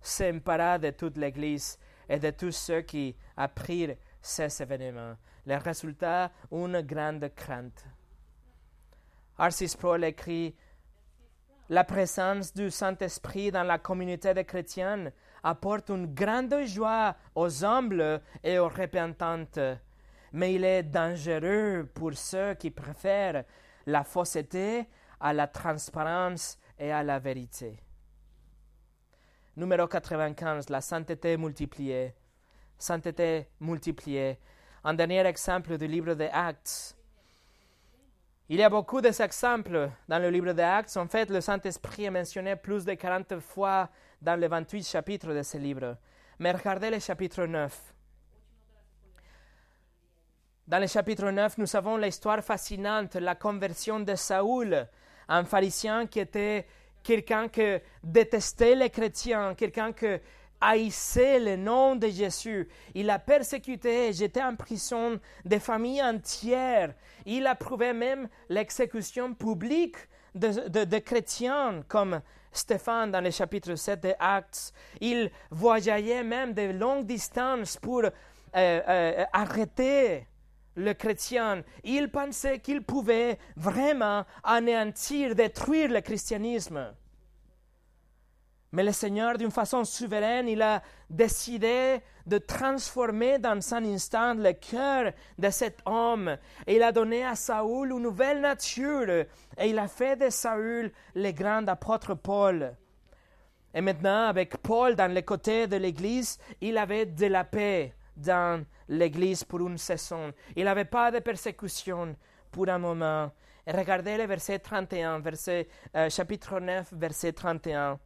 [0.00, 5.16] s'empara de toute l'Église et de tous ceux qui apprirent ces événements.
[5.46, 7.84] Le résultat, une grande crainte.
[9.38, 10.54] Arcis Paul écrit
[11.70, 15.10] La présence du Saint-Esprit dans la communauté des chrétiens
[15.42, 19.58] apporte une grande joie aux humbles et aux repentantes,
[20.34, 23.44] mais il est dangereux pour ceux qui préfèrent
[23.86, 24.86] la fausseté
[25.18, 27.78] à la transparence et à la vérité.
[29.56, 32.14] Numéro 95, la sainteté multipliée.
[32.76, 34.38] Sainteté multipliée.
[34.84, 36.94] Un dernier exemple du livre des Actes.
[38.50, 40.98] Il y a beaucoup d'exemples dans le livre des Actes.
[40.98, 43.88] En fait, le Saint-Esprit est mentionné plus de 40 fois
[44.20, 45.96] dans les 28 chapitres de ce livre.
[46.38, 47.94] Mais regardez le chapitre 9.
[50.66, 54.88] Dans le chapitre 9, nous avons l'histoire fascinante, la conversion de Saoul,
[55.28, 56.66] un pharisien qui était
[57.02, 60.06] quelqu'un qui détestait les chrétiens, quelqu'un qui
[60.64, 62.68] haïssait le nom de Jésus.
[62.94, 66.94] Il a persécuté et jeté en prison des familles entières.
[67.26, 69.96] Il approuvait même l'exécution publique
[70.34, 74.72] de, chrétiens comme Stéphane dans le chapitre 7 des Actes.
[75.00, 78.10] Il voyageait même de longues distances pour euh,
[78.54, 80.26] euh, arrêter
[80.76, 86.92] le chrétien, il pensait qu'il pouvait vraiment anéantir, détruire le christianisme.
[88.74, 94.52] Mais le Seigneur, d'une façon souveraine, il a décidé de transformer dans un instant le
[94.52, 96.36] cœur de cet homme.
[96.66, 99.26] Et il a donné à Saoul une nouvelle nature.
[99.58, 102.74] Et il a fait de Saoul le grand apôtre Paul.
[103.72, 108.64] Et maintenant, avec Paul dans le côté de l'Église, il avait de la paix dans
[108.88, 110.32] l'Église pour une saison.
[110.56, 112.16] Il n'avait pas de persécution
[112.50, 113.30] pour un moment.
[113.68, 118.00] Regardez le verset 31, verset, euh, chapitre 9, verset 31.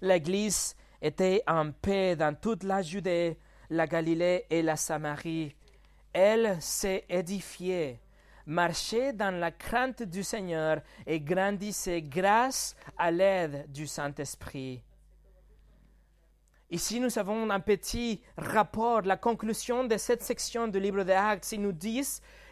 [0.00, 3.38] L'Église était en paix dans toute la Judée,
[3.70, 5.54] la Galilée et la Samarie.
[6.12, 8.00] Elle s'est édifiée,
[8.46, 14.82] marchait dans la crainte du Seigneur et grandissait grâce à l'aide du Saint-Esprit.
[16.70, 21.52] Ici, nous avons un petit rapport, la conclusion de cette section du livre des Actes.
[21.52, 22.02] Il nous dit,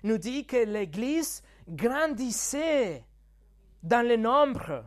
[0.04, 3.04] nous dit que l'Église grandissait
[3.82, 4.84] dans le nombre,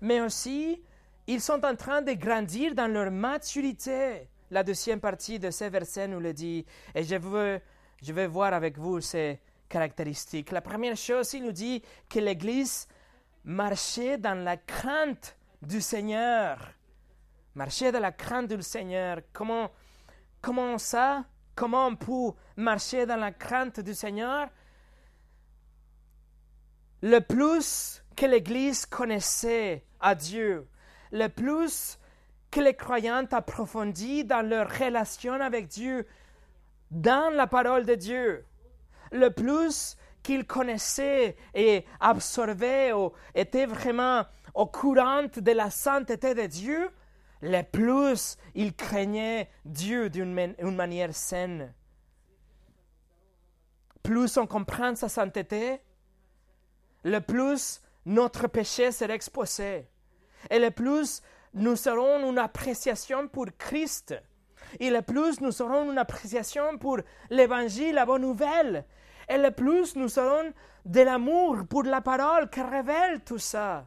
[0.00, 0.82] mais aussi
[1.26, 4.28] ils sont en train de grandir dans leur maturité.
[4.50, 7.60] La deuxième partie de ce verset nous le dit, et je veux,
[8.02, 10.50] je vais voir avec vous ces caractéristiques.
[10.50, 12.86] La première chose, il nous dit que l'Église
[13.44, 16.58] marchait dans la crainte du Seigneur.
[17.54, 19.20] Marcher dans la crainte du Seigneur.
[19.32, 19.70] Comment,
[20.40, 21.24] comment ça?
[21.54, 24.48] Comment on peut marcher dans la crainte du Seigneur?
[27.02, 30.68] Le plus que l'Église connaissait à Dieu,
[31.12, 31.98] le plus
[32.50, 36.06] que les croyants approfondissent dans leur relation avec Dieu,
[36.90, 38.44] dans la parole de Dieu,
[39.12, 46.46] le plus qu'ils connaissaient et absorbaient ou étaient vraiment au courant de la sainteté de
[46.46, 46.90] Dieu,
[47.40, 51.72] le plus ils craignaient Dieu d'une manière saine.
[54.02, 55.80] Plus on comprend sa sainteté,
[57.04, 59.88] le plus notre péché sera exposé.
[60.50, 61.22] Et le plus
[61.54, 64.14] nous aurons une appréciation pour Christ.
[64.80, 66.98] Et le plus nous aurons une appréciation pour
[67.30, 68.84] l'Évangile, la bonne nouvelle.
[69.28, 70.52] Et le plus nous aurons
[70.84, 73.86] de l'amour pour la parole qui révèle tout ça.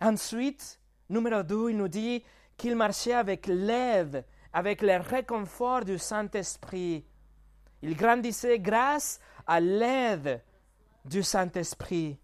[0.00, 2.24] Ensuite, numéro 2, il nous dit
[2.56, 7.04] qu'il marchait avec l'aide, avec le réconfort du Saint-Esprit.
[7.82, 10.42] Il grandissait grâce à l'aide
[11.04, 12.18] du Saint-Esprit.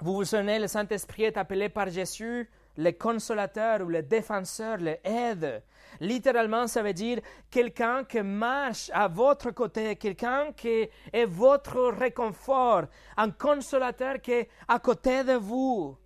[0.00, 4.96] Vous vous souvenez, le Saint-Esprit est appelé par Jésus le consolateur ou le défenseur, le
[5.02, 5.62] aide.
[5.98, 7.18] Littéralement, ça veut dire
[7.50, 12.84] quelqu'un qui marche à votre côté, quelqu'un qui est votre réconfort,
[13.16, 15.96] un consolateur qui est à côté de vous.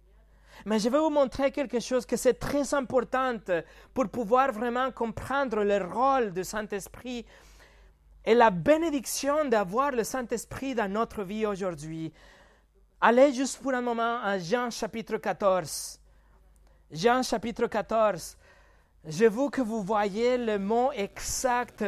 [0.65, 3.37] Mais je vais vous montrer quelque chose que c'est très important
[3.93, 7.27] pour pouvoir vraiment comprendre le rôle du Saint-Esprit
[8.25, 12.13] et la bénédiction d'avoir le Saint-Esprit dans notre vie aujourd'hui.
[13.05, 15.99] Allez juste pour un moment à Jean chapitre 14.
[16.93, 18.37] Jean chapitre 14.
[19.05, 21.85] Je veux que vous voyez le mot exact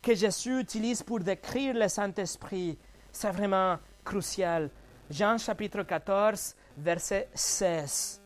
[0.00, 2.78] que Jésus utilise pour décrire le Saint-Esprit.
[3.10, 4.70] C'est vraiment crucial.
[5.10, 8.22] Jean chapitre 14, verset 16.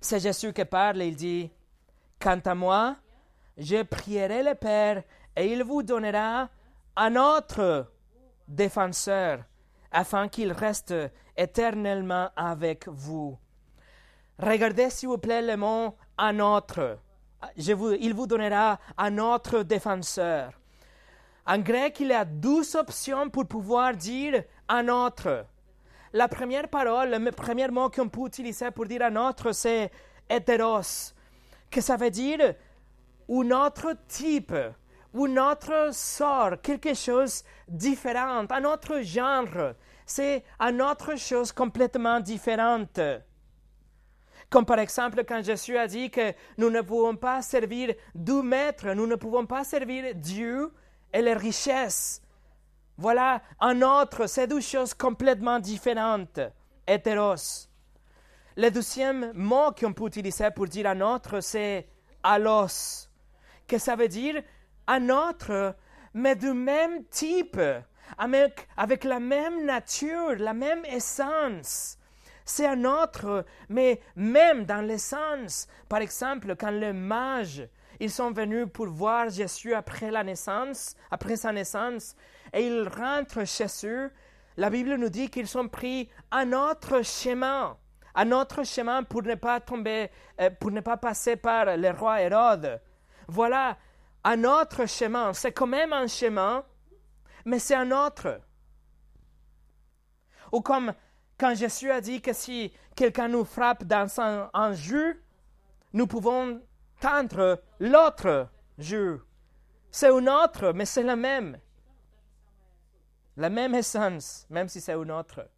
[0.00, 1.50] C'est Jésus qui parle, il dit,
[2.20, 2.94] Quant à moi,
[3.58, 5.02] je prierai le Père
[5.34, 6.48] et il vous donnera
[6.94, 7.90] un autre
[8.46, 9.40] défenseur,
[9.92, 10.94] afin qu'il reste
[11.36, 13.38] éternellement avec vous.
[14.38, 16.98] Regardez s'il vous plaît le mot un autre.
[17.56, 20.52] Il vous donnera un autre défenseur.
[21.46, 25.46] En grec, il y a douze options pour pouvoir dire un autre.
[26.12, 29.90] La première parole, le premier mot qu'on peut utiliser pour dire un autre, c'est
[30.28, 31.14] hétéros,
[31.70, 32.54] que ça veut dire
[33.28, 34.54] un autre type,
[35.14, 39.74] un autre sort, quelque chose de différent, un autre genre.
[40.06, 43.00] C'est une autre chose complètement différente.
[44.48, 48.88] Comme par exemple quand Jésus a dit que nous ne pouvons pas servir deux maîtres,
[48.94, 50.72] nous ne pouvons pas servir Dieu
[51.12, 52.20] et les richesses.
[52.96, 56.40] Voilà un autre, c'est deux choses complètement différentes.
[56.86, 57.68] Hétéros.
[58.56, 61.88] Le deuxième mot qu'on peut utiliser pour dire un autre, c'est
[62.22, 63.08] alos,
[63.68, 64.42] que ça veut dire
[64.90, 65.76] un autre,
[66.14, 67.60] mais du même type,
[68.18, 71.96] avec, avec la même nature, la même essence.
[72.44, 75.68] C'est un autre, mais même dans l'essence.
[75.88, 77.68] Par exemple, quand les mages,
[78.00, 82.16] ils sont venus pour voir Jésus après la naissance, après sa naissance,
[82.52, 84.10] et ils rentrent chez eux,
[84.56, 87.76] la Bible nous dit qu'ils ont pris un autre chemin,
[88.16, 92.22] un autre chemin pour ne pas tomber, euh, pour ne pas passer par le roi
[92.22, 92.80] Hérode.
[93.28, 93.76] Voilà
[94.24, 95.32] un autre chemin.
[95.32, 96.64] C'est quand même un chemin,
[97.44, 98.40] mais c'est un autre.
[100.52, 100.92] Ou comme
[101.38, 105.22] quand Jésus a dit que si quelqu'un nous frappe dans un, un jus,
[105.92, 106.60] nous pouvons
[107.00, 109.18] tendre l'autre jus.
[109.90, 111.58] C'est un autre, mais c'est le même
[113.40, 115.48] la même essence, même si c'est une autre.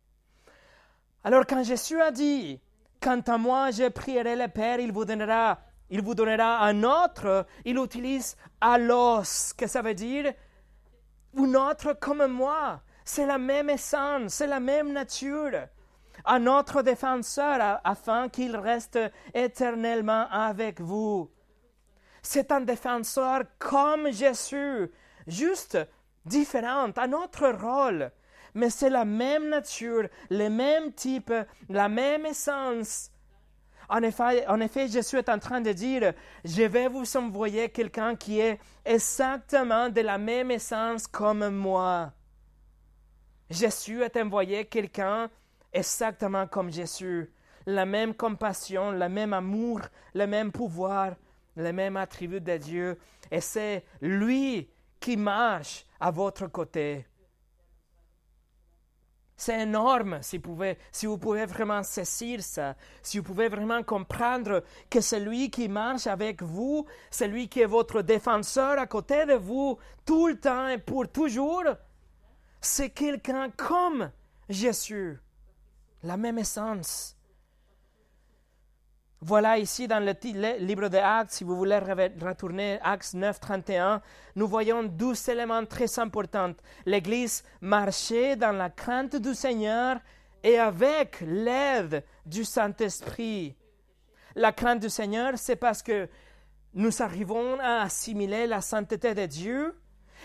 [1.24, 2.60] Alors quand Jésus a dit,
[3.00, 5.58] quant à moi je prierai le Père, il vous donnera,
[5.92, 10.32] il vous donnera un autre, il utilise alos, que ça veut dire
[11.36, 12.80] un autre comme moi.
[13.04, 15.68] C'est la même essence, c'est la même nature.
[16.24, 18.98] Un autre défenseur afin qu'il reste
[19.34, 21.30] éternellement avec vous.
[22.22, 24.90] C'est un défenseur comme Jésus,
[25.26, 25.76] juste
[26.24, 28.10] différente, un autre rôle,
[28.54, 31.34] mais c'est la même nature, le même type,
[31.68, 33.11] la même essence.
[33.92, 36.14] En effet, en effet, Jésus est en train de dire,
[36.46, 42.10] je vais vous envoyer quelqu'un qui est exactement de la même essence comme moi.
[43.50, 45.28] Jésus est envoyé quelqu'un
[45.70, 47.30] exactement comme Jésus,
[47.66, 49.82] la même compassion, le même amour,
[50.14, 51.12] le même pouvoir,
[51.54, 52.98] les mêmes attributs de Dieu.
[53.30, 57.04] Et c'est lui qui marche à votre côté.
[59.36, 65.50] C'est énorme si vous, pouvez, vraiment saisir ça, si vous pouvez vraiment comprendre que celui
[65.50, 70.38] qui marche avec vous, celui qui est votre défenseur à côté de vous tout le
[70.38, 71.64] temps et pour toujours,
[72.60, 74.10] c'est quelqu'un comme
[74.48, 75.18] Jésus,
[76.02, 77.16] la même essence.
[79.24, 80.16] Voilà ici dans le
[80.58, 84.02] livre des Actes, si vous voulez retourner Actes 9, 31,
[84.34, 86.54] nous voyons deux éléments très importants.
[86.86, 90.00] L'Église marchait dans la crainte du Seigneur
[90.42, 93.54] et avec l'aide du Saint-Esprit.
[94.34, 96.08] La crainte du Seigneur, c'est parce que
[96.74, 99.80] nous arrivons à assimiler la sainteté de Dieu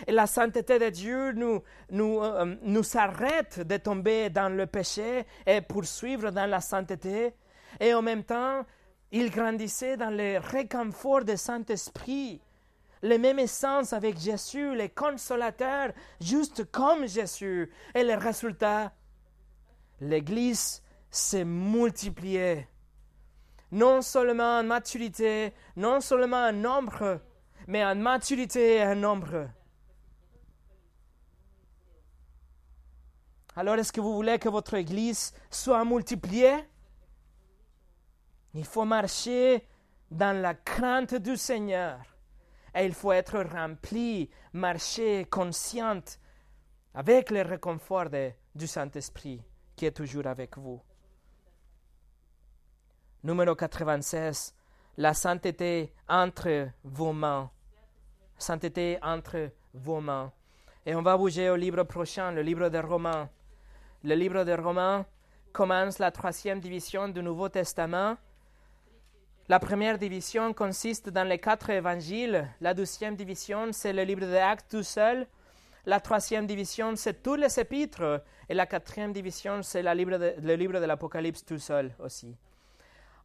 [0.08, 5.28] et la sainteté de Dieu nous, nous, euh, nous arrête de tomber dans le péché
[5.46, 7.36] et poursuivre dans la sainteté.
[7.80, 8.66] Et en même temps,
[9.12, 12.41] il grandissait dans le réconfort du Saint-Esprit,
[13.02, 17.72] les mêmes essence avec Jésus, les consolateurs, juste comme Jésus.
[17.93, 18.91] Et le résultat,
[20.02, 22.67] l'Église s'est multipliée.
[23.72, 27.22] Non seulement en maturité, non seulement en nombre,
[27.67, 29.50] mais en maturité et en nombre.
[33.56, 36.63] Alors, est-ce que vous voulez que votre Église soit multipliée?
[38.58, 39.67] Il faut marcher
[40.10, 42.00] dans la crainte du Seigneur.
[42.74, 46.19] Et il faut être rempli, marcher consciente
[46.96, 48.10] avec le réconfort
[48.56, 49.44] du Saint-Esprit
[49.75, 50.82] qui est toujours avec vous.
[53.23, 54.56] Numéro 96.
[54.98, 57.52] La sainteté entre vos mains.
[58.40, 60.34] Sainteté entre vos mains.
[60.84, 63.29] Et on va bouger au livre prochain, le livre des Romains.
[64.04, 65.06] Le livre des Romains
[65.54, 68.17] commence la troisième division du Nouveau Testament
[69.50, 72.48] la première division consiste dans les quatre évangiles.
[72.60, 75.25] La deuxième division, c'est le livre des Actes tout seul.
[75.85, 78.23] La troisième division, c'est tous les épîtres.
[78.50, 79.93] Et la quatrième division, c'est le
[80.56, 82.35] livre de l'Apocalypse tout seul aussi.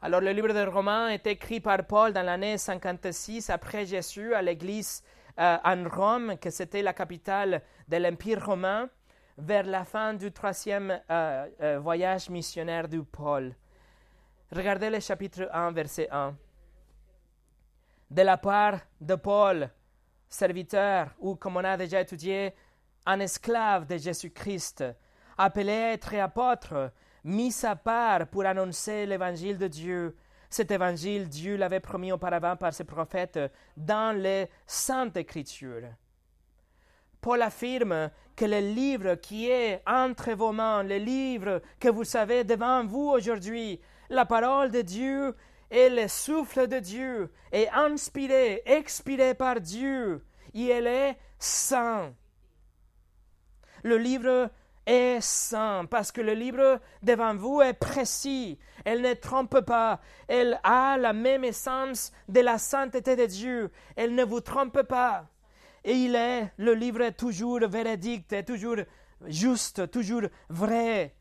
[0.00, 4.42] Alors, le livre de Romains est écrit par Paul dans l'année 56 après Jésus à
[4.42, 5.02] l'église
[5.40, 8.88] euh, en Rome, que c'était la capitale de l'Empire romain.
[9.38, 13.54] vers la fin du troisième euh, euh, voyage missionnaire du Paul.
[14.55, 16.36] Regardez le chapitre 1, verset 1.
[18.11, 19.70] De la part de Paul,
[20.28, 22.53] serviteur, ou comme on a déjà étudié,
[23.07, 24.84] un esclave de Jésus-Christ,
[25.38, 26.92] appelé à être apôtre,
[27.24, 30.16] mis à part pour annoncer l'évangile de Dieu.
[30.50, 33.40] Cet évangile, Dieu l'avait promis auparavant par ses prophètes
[33.74, 35.88] dans les Saintes Écritures.
[37.22, 42.44] Paul affirme que le livre qui est entre vos mains, le livre que vous savez
[42.44, 43.80] devant vous aujourd'hui,
[44.12, 45.34] la parole de Dieu
[45.70, 50.22] et le souffle de Dieu est inspiré, expiré par Dieu,
[50.54, 52.12] et elle est saint.
[53.82, 54.50] Le livre
[54.84, 58.58] est saint parce que le livre devant vous est précis.
[58.84, 60.00] Elle ne trompe pas.
[60.28, 63.70] Elle a la même essence de la sainteté de Dieu.
[63.96, 65.26] Elle ne vous trompe pas.
[65.84, 68.76] Et il est, le livre est toujours véridique, est toujours
[69.26, 71.14] juste, toujours vrai.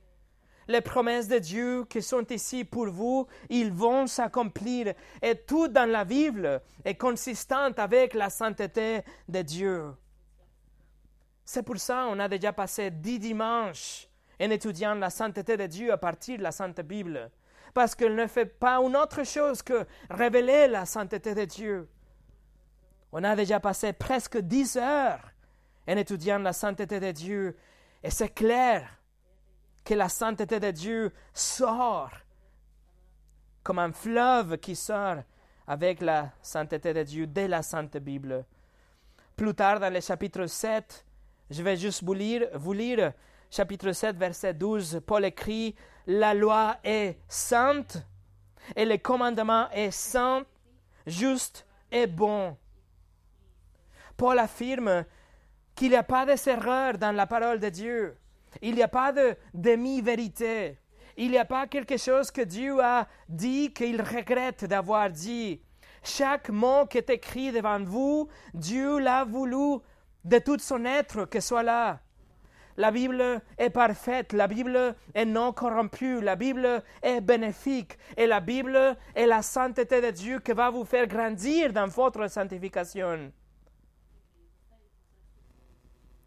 [0.68, 4.94] Les promesses de Dieu qui sont ici pour vous, ils vont s'accomplir.
[5.22, 9.94] Et tout dans la Bible est consistant avec la sainteté de Dieu.
[11.44, 14.08] C'est pour ça qu'on a déjà passé dix dimanches
[14.40, 17.30] en étudiant la sainteté de Dieu à partir de la Sainte Bible.
[17.74, 21.90] Parce qu'elle ne fait pas une autre chose que révéler la sainteté de Dieu.
[23.12, 25.32] On a déjà passé presque dix heures
[25.88, 27.58] en étudiant la sainteté de Dieu.
[28.04, 29.01] Et c'est clair
[29.84, 32.12] que la sainteté de Dieu sort
[33.64, 35.18] comme un fleuve qui sort
[35.68, 38.46] avec la sainteté de Dieu de la Sainte Bible.
[39.36, 41.06] Plus tard dans le chapitre 7,
[41.50, 43.14] je vais juste vous lire, vous lire
[43.50, 45.02] chapitre 7, verset 12.
[45.06, 45.76] Paul écrit
[46.08, 48.06] La loi est sainte
[48.76, 50.44] et le commandement est saint,
[51.06, 52.58] juste et bon.
[54.18, 55.06] Paul affirme
[55.76, 58.18] qu'il n'y a pas d'erreur dans la parole de Dieu.
[58.62, 60.78] Il n'y a pas de demi-vérité.
[61.18, 65.62] Il n'y a pas quelque chose que Dieu a dit qu'il regrette d'avoir dit.
[66.04, 69.80] Chaque mot qui est écrit devant vous, Dieu l'a voulu
[70.24, 72.00] de tout son être que soit là.
[72.78, 78.40] La Bible est parfaite, la Bible est non corrompue, la Bible est bénéfique et la
[78.40, 83.32] Bible est la sainteté de Dieu qui va vous faire grandir dans votre sanctification.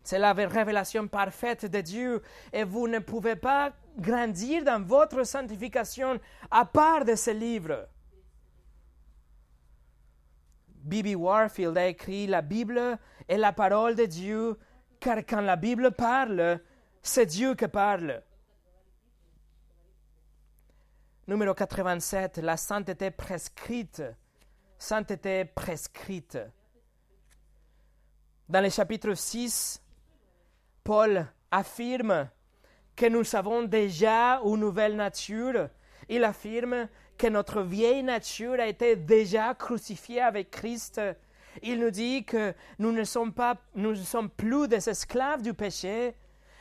[0.05, 6.21] C'est la révélation parfaite de Dieu et vous ne pouvez pas grandir dans votre sanctification
[6.51, 7.89] à part de ce livre.
[10.69, 14.59] Bibi Warfield a écrit La Bible est la parole de Dieu,
[15.01, 16.61] car quand la Bible parle,
[17.03, 18.23] c'est Dieu qui parle.
[21.27, 24.03] Numéro 87, la sainteté prescrite.
[24.77, 26.39] Sainteté prescrite.
[28.47, 29.84] Dans le chapitre 6,
[30.85, 32.29] Paul affirme
[32.95, 35.71] que nous avons déjà une nouvelle nature.
[36.11, 41.01] Il affirme que notre vieille nature a été déjà crucifiée avec Christ.
[41.63, 45.55] Il nous dit que nous ne sommes, pas, nous ne sommes plus des esclaves du
[45.55, 46.15] péché,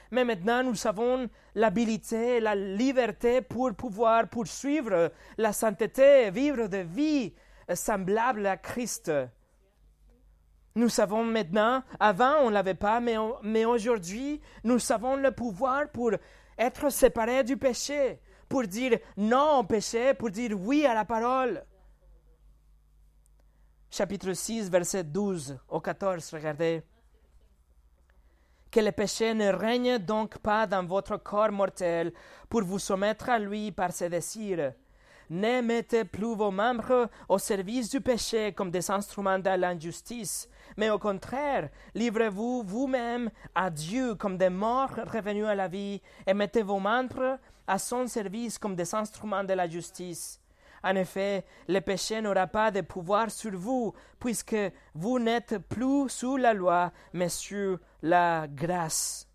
[0.09, 7.33] mais maintenant nous avons l'habilité, la liberté pour pouvoir poursuivre la sainteté, vivre de vie
[7.73, 9.11] semblable à Christ.
[10.75, 15.89] Nous savons maintenant, avant on ne l'avait pas, mais, mais aujourd'hui nous savons le pouvoir
[15.91, 16.11] pour
[16.57, 18.19] être séparés du péché,
[18.49, 21.63] pour dire non au péché, pour dire oui à la parole.
[23.91, 26.81] Chapitre 6, verset 12 au 14, regardez.
[28.71, 32.11] Que le péché ne règne donc pas dans votre corps mortel
[32.49, 34.73] pour vous soumettre à lui par ses désirs
[35.33, 40.91] ne mettez plus vos membres au service du péché comme des instruments de l'injustice, mais
[40.91, 46.61] au contraire, livrez-vous vous-même à Dieu comme des morts revenus à la vie, et mettez
[46.61, 50.39] vos membres à son service comme des instruments de la justice.
[50.83, 54.55] En effet, le péché n'aura pas de pouvoir sur vous, puisque
[54.93, 59.27] vous n'êtes plus sous la loi, mais sur la grâce.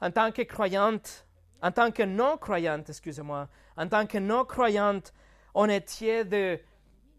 [0.00, 1.26] En tant que croyante,
[1.64, 3.48] en tant que non-croyante, excusez-moi,
[3.78, 5.14] en tant que non-croyante,
[5.54, 6.60] on était de,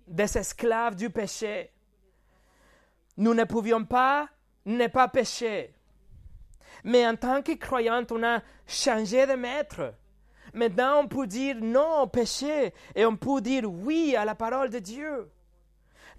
[0.06, 1.72] des esclaves du péché.
[3.18, 4.30] Nous ne pouvions pas
[4.68, 5.74] ne pas pécher.
[6.84, 9.96] Mais en tant que croyante, on a changé de maître.
[10.54, 14.70] Maintenant, on peut dire non au péché et on peut dire oui à la parole
[14.70, 15.28] de Dieu.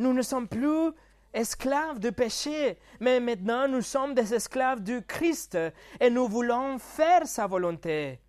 [0.01, 0.91] Nous ne sommes plus
[1.37, 5.59] esclaves du péché, mais maintenant nous sommes des esclaves du Christ
[6.01, 8.21] et nous voulons faire sa volonté.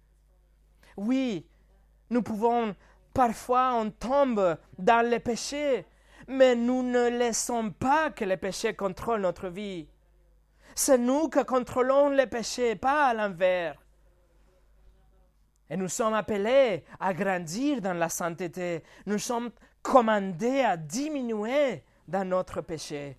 [0.97, 1.47] Oui,
[2.09, 2.75] nous pouvons,
[3.13, 5.85] parfois, on tombe dans le péché,
[6.27, 9.87] mais nous ne laissons pas que le péché contrôle notre vie.
[10.75, 13.81] C'est nous qui contrôlons les péchés, pas à l'envers.
[15.69, 18.83] Et nous sommes appelés à grandir dans la sainteté.
[19.05, 19.51] Nous sommes
[19.81, 23.17] commandés à diminuer dans notre péché.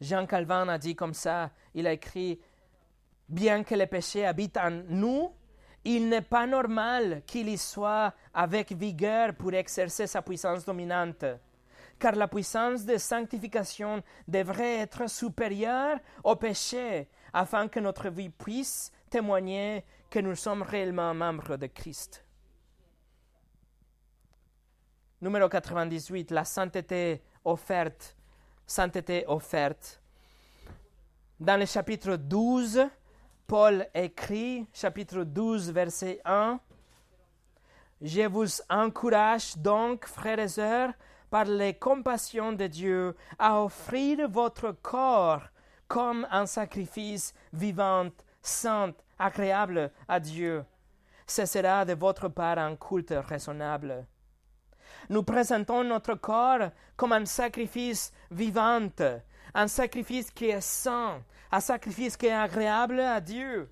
[0.00, 2.40] Jean Calvin a dit comme ça, il a écrit,
[3.28, 5.32] bien que le péché habite en nous,
[5.84, 11.24] il n'est pas normal qu'il y soit avec vigueur pour exercer sa puissance dominante,
[11.98, 18.92] car la puissance de sanctification devrait être supérieure au péché, afin que notre vie puisse
[19.08, 22.24] témoigner que nous sommes réellement membres de Christ.
[25.22, 28.16] Numéro 98, la sainteté offerte.
[28.66, 30.00] Sainteté offerte.
[31.38, 32.86] Dans le chapitre 12,
[33.46, 36.58] Paul écrit, chapitre 12, verset 1,
[38.00, 40.94] Je vous encourage donc, frères et sœurs,
[41.28, 45.42] par les compassions de Dieu, à offrir votre corps
[45.86, 48.08] comme un sacrifice vivant,
[48.40, 50.64] saint, agréable à Dieu.
[51.26, 54.06] Ce sera de votre part un culte raisonnable.
[55.10, 58.88] Nous présentons notre corps comme un sacrifice vivant,
[59.54, 63.68] un sacrifice qui est saint, un sacrifice qui est agréable à Dieu.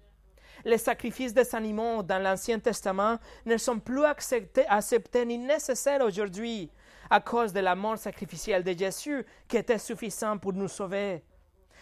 [0.65, 6.73] Les sacrifices des animaux dans l'Ancien Testament ne sont plus acceptés, acceptés ni nécessaires aujourd'hui
[7.09, 11.23] à cause de la mort sacrificielle de Jésus qui était suffisant pour nous sauver.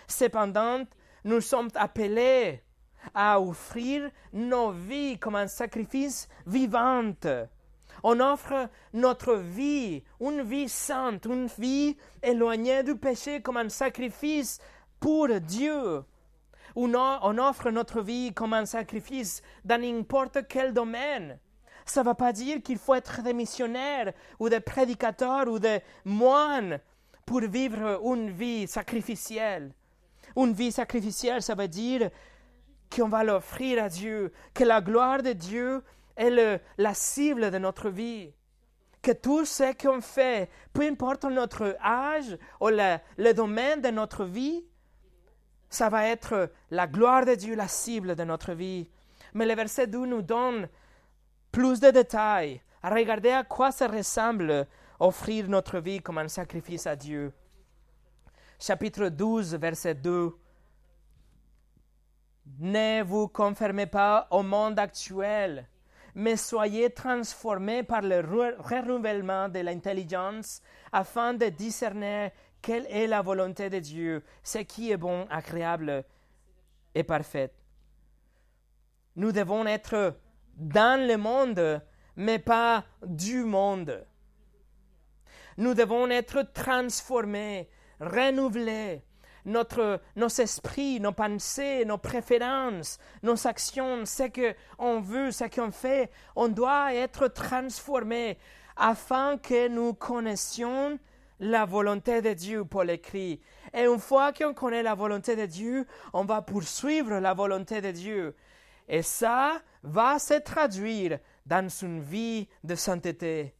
[0.07, 0.85] Cependant,
[1.25, 2.63] nous sommes appelés
[3.15, 7.15] à offrir nos vies comme un sacrifice vivant.
[8.09, 14.61] On offre notre vie, une vie sainte, une vie éloignée du péché comme un sacrifice
[15.01, 16.05] pour Dieu.
[16.77, 21.41] On offre notre vie comme un sacrifice dans n'importe quel domaine.
[21.85, 25.81] Ça ne veut pas dire qu'il faut être des missionnaires ou des prédicateurs ou des
[26.05, 26.79] moines
[27.25, 29.75] pour vivre une vie sacrificielle.
[30.37, 32.11] Une vie sacrificielle, ça veut dire
[32.95, 35.83] qu'on va l'offrir à Dieu, que la gloire de Dieu
[36.17, 38.33] est le, la cible de notre vie.
[39.03, 44.25] Que tout ce qu'on fait, peu importe notre âge ou le, le domaine de notre
[44.25, 44.65] vie,
[45.69, 48.89] ça va être la gloire de Dieu, la cible de notre vie.
[49.35, 50.69] Mais le verset 2 nous donne
[51.53, 52.61] plus de détails.
[52.83, 54.67] Regardez à quoi ça ressemble
[54.99, 57.33] offrir notre vie comme un sacrifice à Dieu.
[58.59, 60.33] Chapitre 12, verset 2.
[62.59, 65.69] Ne vous conformez pas au monde actuel,
[66.17, 68.21] mais soyez transformés par le
[68.59, 74.97] renouvellement de l'intelligence afin de discerner quelle est la volonté de Dieu, ce qui est
[74.97, 76.05] bon, agréable
[76.95, 77.53] et parfait.
[79.17, 80.17] Nous devons être
[80.57, 81.83] dans le monde,
[82.17, 84.07] mais pas du monde.
[85.59, 87.69] Nous devons être transformés,
[88.01, 89.05] renouvelés,
[89.47, 96.11] notre, nos esprits, nos pensées, nos préférences, nos actions, ce qu'on veut, ce qu'on fait,
[96.35, 98.39] on doit être transformé
[98.77, 100.99] afin que nous connaissions
[101.41, 103.41] la volonté de Dieu, Paul écrit.
[103.73, 107.91] Et une fois qu'on connaît la volonté de Dieu, on va poursuivre la volonté de
[107.91, 108.35] Dieu.
[108.89, 113.55] Et ça va se traduire dans une vie de sainteté.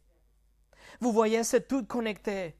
[0.99, 2.55] Vous voyez, c'est tout connecté.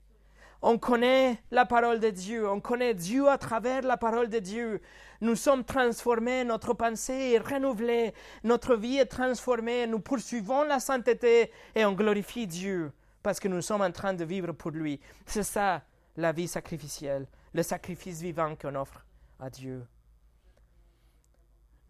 [0.61, 4.81] On connaît la parole de Dieu, on connaît Dieu à travers la parole de Dieu.
[5.21, 11.51] Nous sommes transformés, notre pensée est renouvelée, notre vie est transformée, nous poursuivons la sainteté
[11.75, 12.91] et on glorifie Dieu
[13.21, 14.99] parce que nous sommes en train de vivre pour lui.
[15.25, 15.83] C'est ça
[16.15, 19.05] la vie sacrificielle, le sacrifice vivant qu'on offre
[19.39, 19.85] à Dieu.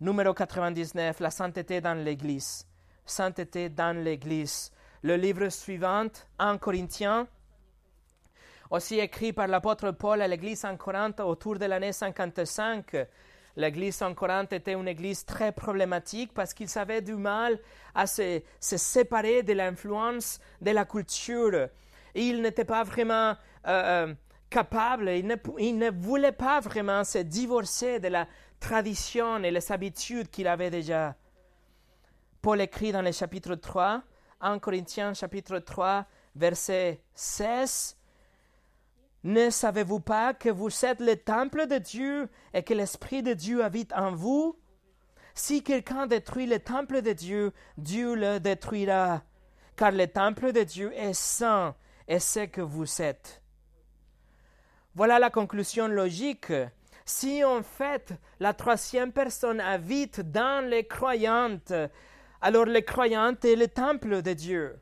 [0.01, 2.67] Numéro 99, la sainteté dans l'Église.
[3.05, 4.71] Sainteté dans l'Église.
[5.01, 6.07] Le livre suivant,
[6.37, 7.27] 1 Corinthiens
[8.69, 12.95] aussi écrit par l'apôtre Paul à l'église en Corinthe autour de l'année 55.
[13.55, 17.59] L'église en Corinthe était une église très problématique parce qu'ils avaient du mal
[17.95, 21.69] à se, séparer de l'influence de la culture.
[22.13, 24.13] Ils n'étaient pas vraiment euh, euh,
[24.49, 28.27] capables, ils ne, ils ne, voulaient pas vraiment se divorcer de la
[28.59, 31.15] tradition et les habitudes qu'ils avaient déjà.
[32.41, 34.03] Paul écrit dans le chapitre 3,
[34.41, 36.05] 1 Corinthiens chapitre 3,
[36.35, 37.96] verset 16,
[39.27, 43.61] ne savez-vous pas que vous êtes le temple de Dieu et que l'Esprit de Dieu
[43.61, 44.57] habite en vous?
[45.35, 49.23] Si quelqu'un détruit le temple de Dieu, Dieu le détruira,
[49.75, 51.75] car le temple de Dieu est saint
[52.07, 53.41] et c'est que vous êtes.
[54.95, 56.53] Voilà la conclusion logique.
[57.03, 61.73] Si en fait la troisième personne habite dans les croyantes,
[62.39, 64.79] alors les croyantes est le temple de Dieu.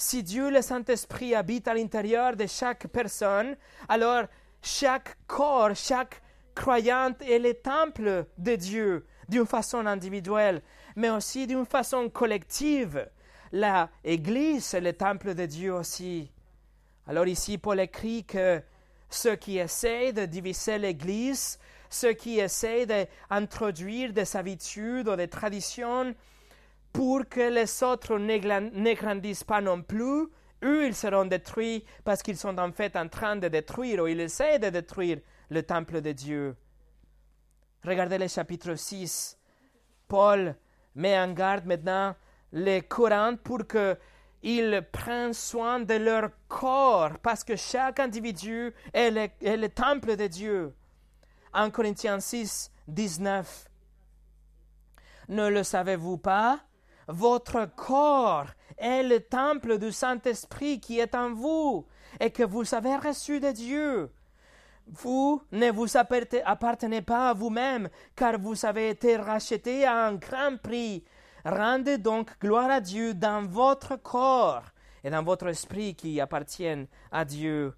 [0.00, 3.56] Si Dieu, le Saint-Esprit, habite à l'intérieur de chaque personne,
[3.88, 4.26] alors
[4.62, 6.22] chaque corps, chaque
[6.54, 10.62] croyante est le temple de Dieu d'une façon individuelle,
[10.94, 13.10] mais aussi d'une façon collective.
[13.50, 16.30] La Église est le temple de Dieu aussi.
[17.08, 18.62] Alors ici, Paul écrit que
[19.10, 21.58] ceux qui essaient de diviser l'Église,
[21.90, 26.14] ceux qui essaient d'introduire des habitudes ou des traditions
[26.92, 30.28] pour que les autres ne grandissent pas non plus,
[30.62, 34.20] eux, ils seront détruits parce qu'ils sont en fait en train de détruire ou ils
[34.20, 35.20] essaient de détruire
[35.50, 36.56] le temple de Dieu.
[37.84, 39.38] Regardez le chapitre 6.
[40.08, 40.56] Paul
[40.94, 42.16] met en garde maintenant
[42.52, 49.28] les courants pour qu'ils prennent soin de leur corps, parce que chaque individu est le,
[49.40, 50.74] est le temple de Dieu.
[51.52, 53.68] En Corinthiens 6, 19.
[55.28, 56.60] Ne le savez-vous pas?
[57.08, 61.86] Votre corps est le temple du Saint-Esprit qui est en vous
[62.20, 64.10] et que vous avez reçu de Dieu.
[64.86, 70.58] Vous ne vous appartenez pas à vous-même, car vous avez été racheté à un grand
[70.62, 71.04] prix.
[71.44, 74.64] Rendez donc gloire à Dieu dans votre corps
[75.02, 77.74] et dans votre esprit qui appartiennent à Dieu.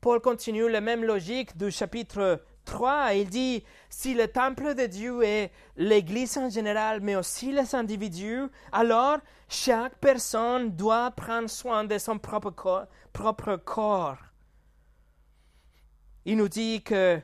[0.00, 3.14] Paul continue la même logique du chapitre 3.
[3.14, 8.42] Il dit, si le temple de Dieu est l'Église en général, mais aussi les individus,
[8.72, 12.86] alors chaque personne doit prendre soin de son propre corps.
[13.12, 14.18] Propre corps.
[16.24, 17.20] Il nous dit que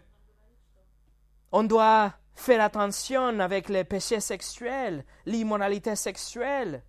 [1.52, 6.82] on doit faire attention avec les péchés sexuels, l'immoralité sexuelle.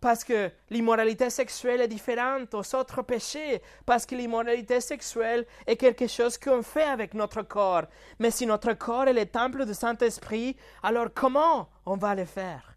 [0.00, 6.06] Parce que l'immoralité sexuelle est différente aux autres péchés, parce que l'immoralité sexuelle est quelque
[6.06, 7.86] chose qu'on fait avec notre corps.
[8.18, 12.76] Mais si notre corps est le temple du Saint-Esprit, alors comment on va le faire?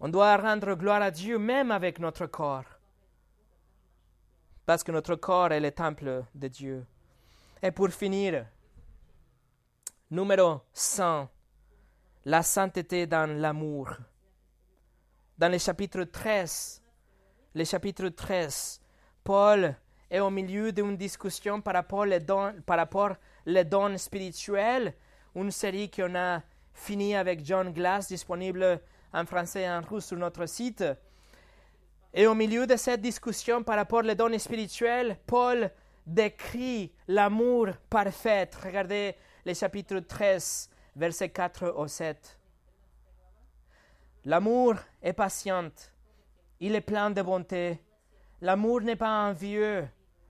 [0.00, 2.64] On doit rendre gloire à Dieu même avec notre corps
[4.66, 6.86] parce que notre corps est le temple de Dieu.
[7.62, 8.46] Et pour finir,
[10.10, 11.28] numéro 100,
[12.24, 13.90] la sainteté dans l'amour.
[15.36, 16.82] Dans le chapitre 13,
[17.54, 18.80] le chapitre 13,
[19.24, 19.74] Paul
[20.10, 23.16] est au milieu d'une discussion par rapport aux dons, par rapport
[23.46, 24.94] les dons spirituels,
[25.34, 26.42] une série qu'on a
[26.72, 28.80] fini avec John Glass, disponible
[29.12, 30.84] en français et en russe sur notre site.
[32.14, 35.70] Et au milieu de cette discussion par rapport aux dons spirituels, Paul
[36.06, 38.48] décrit l'amour parfait.
[38.62, 39.14] Regardez
[39.44, 42.38] le chapitre 13, versets 4 au 7.
[44.24, 45.70] L'amour est patient,
[46.60, 47.82] il est plein de bonté.
[48.40, 49.88] L'amour n'est pas envieux,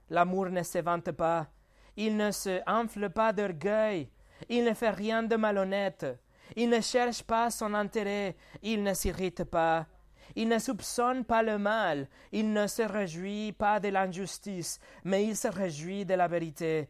[0.09, 1.47] l'amour ne se vante pas,
[1.95, 4.09] il ne se enfle pas d'orgueil,
[4.49, 6.05] il ne fait rien de malhonnête,
[6.55, 9.87] il ne cherche pas son intérêt, il ne s'irrite pas,
[10.35, 15.35] il ne soupçonne pas le mal, il ne se réjouit pas de l'injustice, mais il
[15.35, 16.89] se réjouit de la vérité.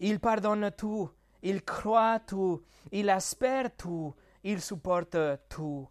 [0.00, 1.10] Il pardonne tout,
[1.42, 4.14] il croit tout, il espère tout,
[4.44, 5.16] il supporte
[5.48, 5.88] tout.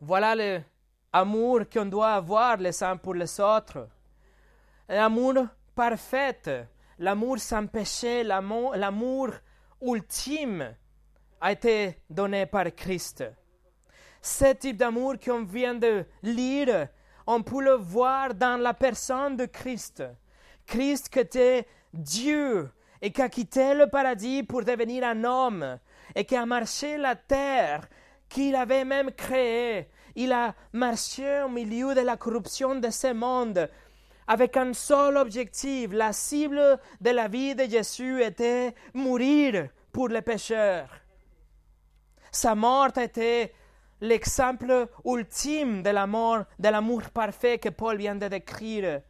[0.00, 0.34] Voilà
[1.12, 3.88] l'amour qu'on doit avoir les uns pour les autres.
[4.88, 6.66] L'amour parfait,
[6.98, 9.30] l'amour sans péché, l'amour
[9.82, 10.74] ultime
[11.40, 13.24] a été donné par Christ.
[14.22, 16.88] Ce type d'amour qu'on vient de lire,
[17.26, 20.02] on peut le voir dans la personne de Christ.
[20.66, 22.70] Christ qui était Dieu
[23.02, 25.78] et qui a quitté le paradis pour devenir un homme
[26.14, 27.88] et qui a marché la terre
[28.28, 29.88] qu'il avait même créée.
[30.14, 33.68] Il a marché au milieu de la corruption de ce monde
[34.26, 35.90] avec un seul objectif.
[35.92, 40.90] La cible de la vie de Jésus était mourir pour les pécheurs.
[42.30, 43.52] Sa mort était
[44.00, 49.02] l'exemple ultime de l'amour, de l'amour parfait que Paul vient de décrire.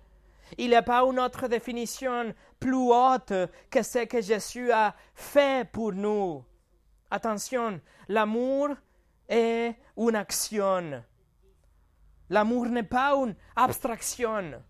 [0.59, 3.33] Il n'y a pas une autre définition plus haute
[3.71, 6.45] que ce que Jésus a fait pour nous.
[7.11, 8.71] Attention, l'amour
[9.29, 11.03] est une action.
[12.29, 14.63] L'amour n'est pas une abstraction.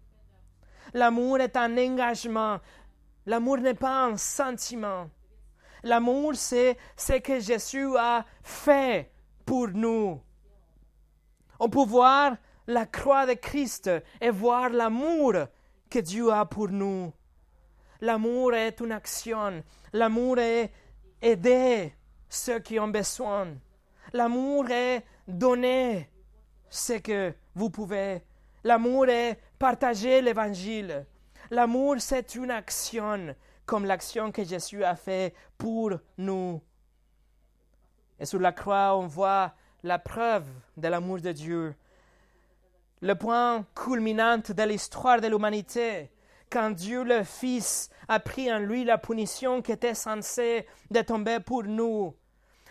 [0.95, 2.59] L'amour est un engagement.
[3.27, 5.11] L'amour n'est pas un sentiment.
[5.83, 9.11] L'amour, c'est ce que Jésus a fait
[9.45, 10.21] pour nous.
[11.59, 15.35] On peut voir la croix de Christ et voir l'amour
[15.91, 17.13] que Dieu a pour nous.
[18.01, 19.63] L'amour est une action.
[19.93, 20.73] L'amour est
[21.21, 21.93] aider
[22.29, 23.49] ceux qui ont besoin.
[24.13, 26.09] L'amour est donner
[26.71, 28.23] ce que vous pouvez.
[28.65, 31.07] L'amour est partager l'évangile.
[31.51, 33.35] L'amour, c'est une action,
[33.67, 36.63] comme l'action que Jésus a fait pour nous.
[38.19, 41.75] Et sur la croix, on voit la preuve de l'amour de Dieu.
[43.03, 46.11] Le point culminant de l'histoire de l'humanité,
[46.51, 51.39] quand Dieu le Fils a pris en lui la punition qui était censée de tomber
[51.41, 52.15] pour nous,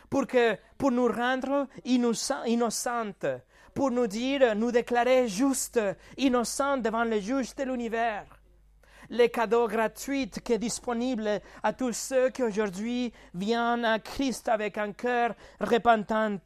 [0.10, 3.26] pour, que, pour nous rendre innocentes,
[3.74, 5.80] pour nous dire, nous déclarer justes,
[6.18, 8.26] innocents devant le juge de l'univers.
[9.10, 14.78] Les cadeaux gratuits qui est disponible à tous ceux qui aujourd'hui viennent à Christ avec
[14.78, 16.38] un cœur repentant.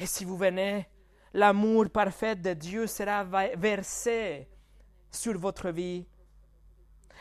[0.00, 0.88] Et si vous venez,
[1.32, 3.24] l'amour parfait de Dieu sera
[3.56, 4.48] versé
[5.10, 6.06] sur votre vie.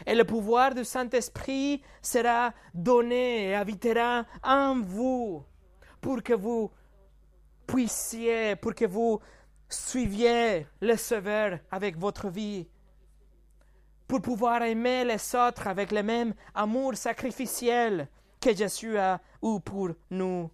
[0.05, 5.43] Et le pouvoir du Saint-Esprit sera donné et habitera en vous
[5.99, 6.72] pour que vous
[7.66, 9.20] puissiez, pour que vous
[9.68, 12.68] suiviez le Sauveur avec votre vie,
[14.08, 18.08] pour pouvoir aimer les autres avec le même amour sacrificiel
[18.39, 20.49] que Jésus a eu pour nous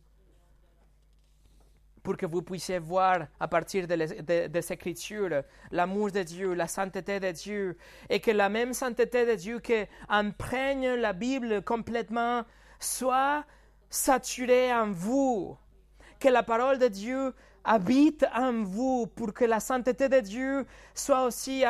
[2.03, 7.19] pour que vous puissiez voir à partir des de, Écritures l'amour de Dieu, la sainteté
[7.19, 7.77] de Dieu,
[8.09, 12.43] et que la même sainteté de Dieu qui imprègne la Bible complètement
[12.79, 13.45] soit
[13.89, 15.57] saturée en vous,
[16.19, 17.33] que la parole de Dieu
[17.63, 21.63] habite en vous, pour que la sainteté de Dieu soit aussi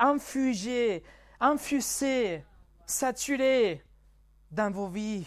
[0.00, 1.04] infusée,
[1.38, 2.44] infusée,
[2.86, 3.82] saturée
[4.50, 5.26] dans vos vies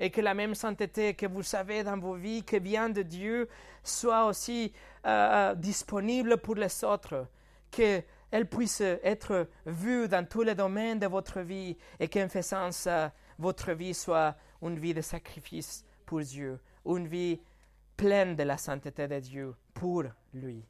[0.00, 3.48] et que la même sainteté que vous savez dans vos vies, qui vient de Dieu,
[3.84, 4.72] soit aussi
[5.06, 7.26] euh, euh, disponible pour les autres,
[7.70, 13.12] qu'elle puisse être vue dans tous les domaines de votre vie et qu'en faisant ça,
[13.38, 17.40] votre vie soit une vie de sacrifice pour Dieu, une vie
[17.96, 20.64] pleine de la sainteté de Dieu pour lui.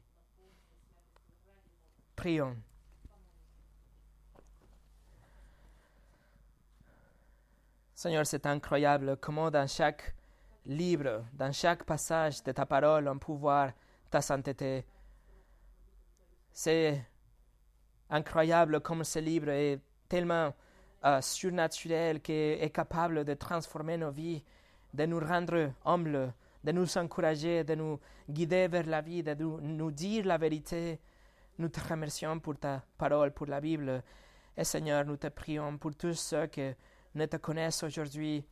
[2.15, 2.57] Prions.
[8.01, 10.15] Seigneur, c'est incroyable comment dans chaque
[10.65, 13.73] livre, dans chaque passage de ta parole, on peut voir
[14.09, 14.83] ta sainteté.
[16.51, 17.05] C'est
[18.09, 19.79] incroyable comme ce livre est
[20.09, 20.51] tellement
[21.05, 24.43] euh, surnaturel qu'il est capable de transformer nos vies,
[24.95, 26.33] de nous rendre humbles,
[26.63, 30.99] de nous encourager, de nous guider vers la vie, de nous, nous dire la vérité.
[31.59, 34.01] Nous te remercions pour ta parole, pour la Bible.
[34.57, 36.73] Et Seigneur, nous te prions pour tous ceux qui
[37.15, 38.43] ne te connaissent aujourd'hui.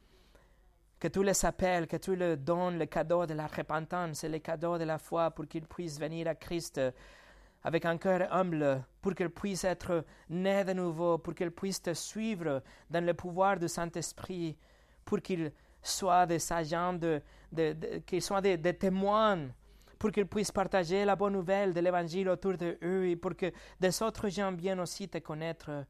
[0.99, 4.39] Que tu les appelles, que tu leur donnes le cadeau de la repentance et le
[4.39, 6.81] cadeau de la foi pour qu'ils puissent venir à Christ
[7.63, 11.93] avec un cœur humble, pour qu'ils puissent être nés de nouveau, pour qu'ils puissent te
[11.93, 14.57] suivre dans le pouvoir du Saint-Esprit,
[15.05, 15.51] pour qu'ils
[15.81, 16.99] soient des agents,
[18.05, 19.49] qu'ils soient des, des témoins
[19.99, 23.51] pour qu'ils puissent partager la bonne nouvelle de l'Évangile autour de eux et pour que
[23.79, 25.85] des autres gens viennent aussi te connaître.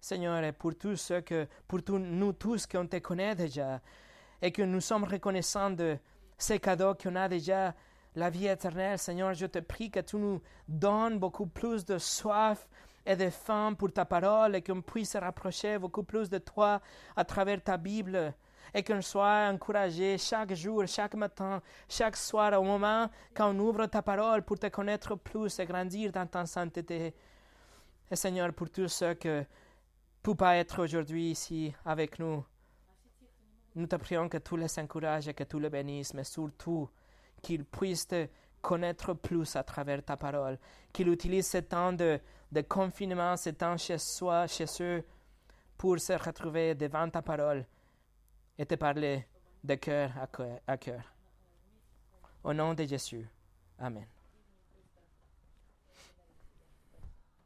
[0.00, 3.80] Seigneur, et pour tous ceux que, pour nous tous qui on te connaît déjà,
[4.40, 5.98] et que nous sommes reconnaissants de
[6.36, 7.74] ces cadeaux qu'on a déjà,
[8.14, 12.68] la vie éternelle, Seigneur, je te prie que tu nous donnes beaucoup plus de soif
[13.06, 16.80] et de faim pour ta parole et qu'on puisse se rapprocher beaucoup plus de toi
[17.16, 18.34] à travers ta Bible
[18.74, 23.86] et qu'on soit encouragé chaque jour, chaque matin, chaque soir, au moment quand on ouvre
[23.86, 27.14] ta parole pour te connaître plus et grandir dans ta sainteté.
[28.10, 29.44] Et Seigneur, pour tous ceux que
[30.34, 32.44] pas être aujourd'hui ici avec nous.
[33.74, 36.88] Nous te prions que tu les encourages et que tu les bénisses, mais surtout
[37.42, 38.26] qu'ils puissent te
[38.60, 40.58] connaître plus à travers ta parole,
[40.92, 42.20] qu'ils utilisent ce temps de,
[42.50, 45.04] de confinement, ce temps chez soi, chez eux,
[45.76, 47.64] pour se retrouver devant ta parole
[48.58, 49.24] et te parler
[49.62, 50.10] de cœur
[50.66, 51.14] à cœur.
[52.42, 53.26] Au nom de Jésus.
[53.78, 54.17] Amen.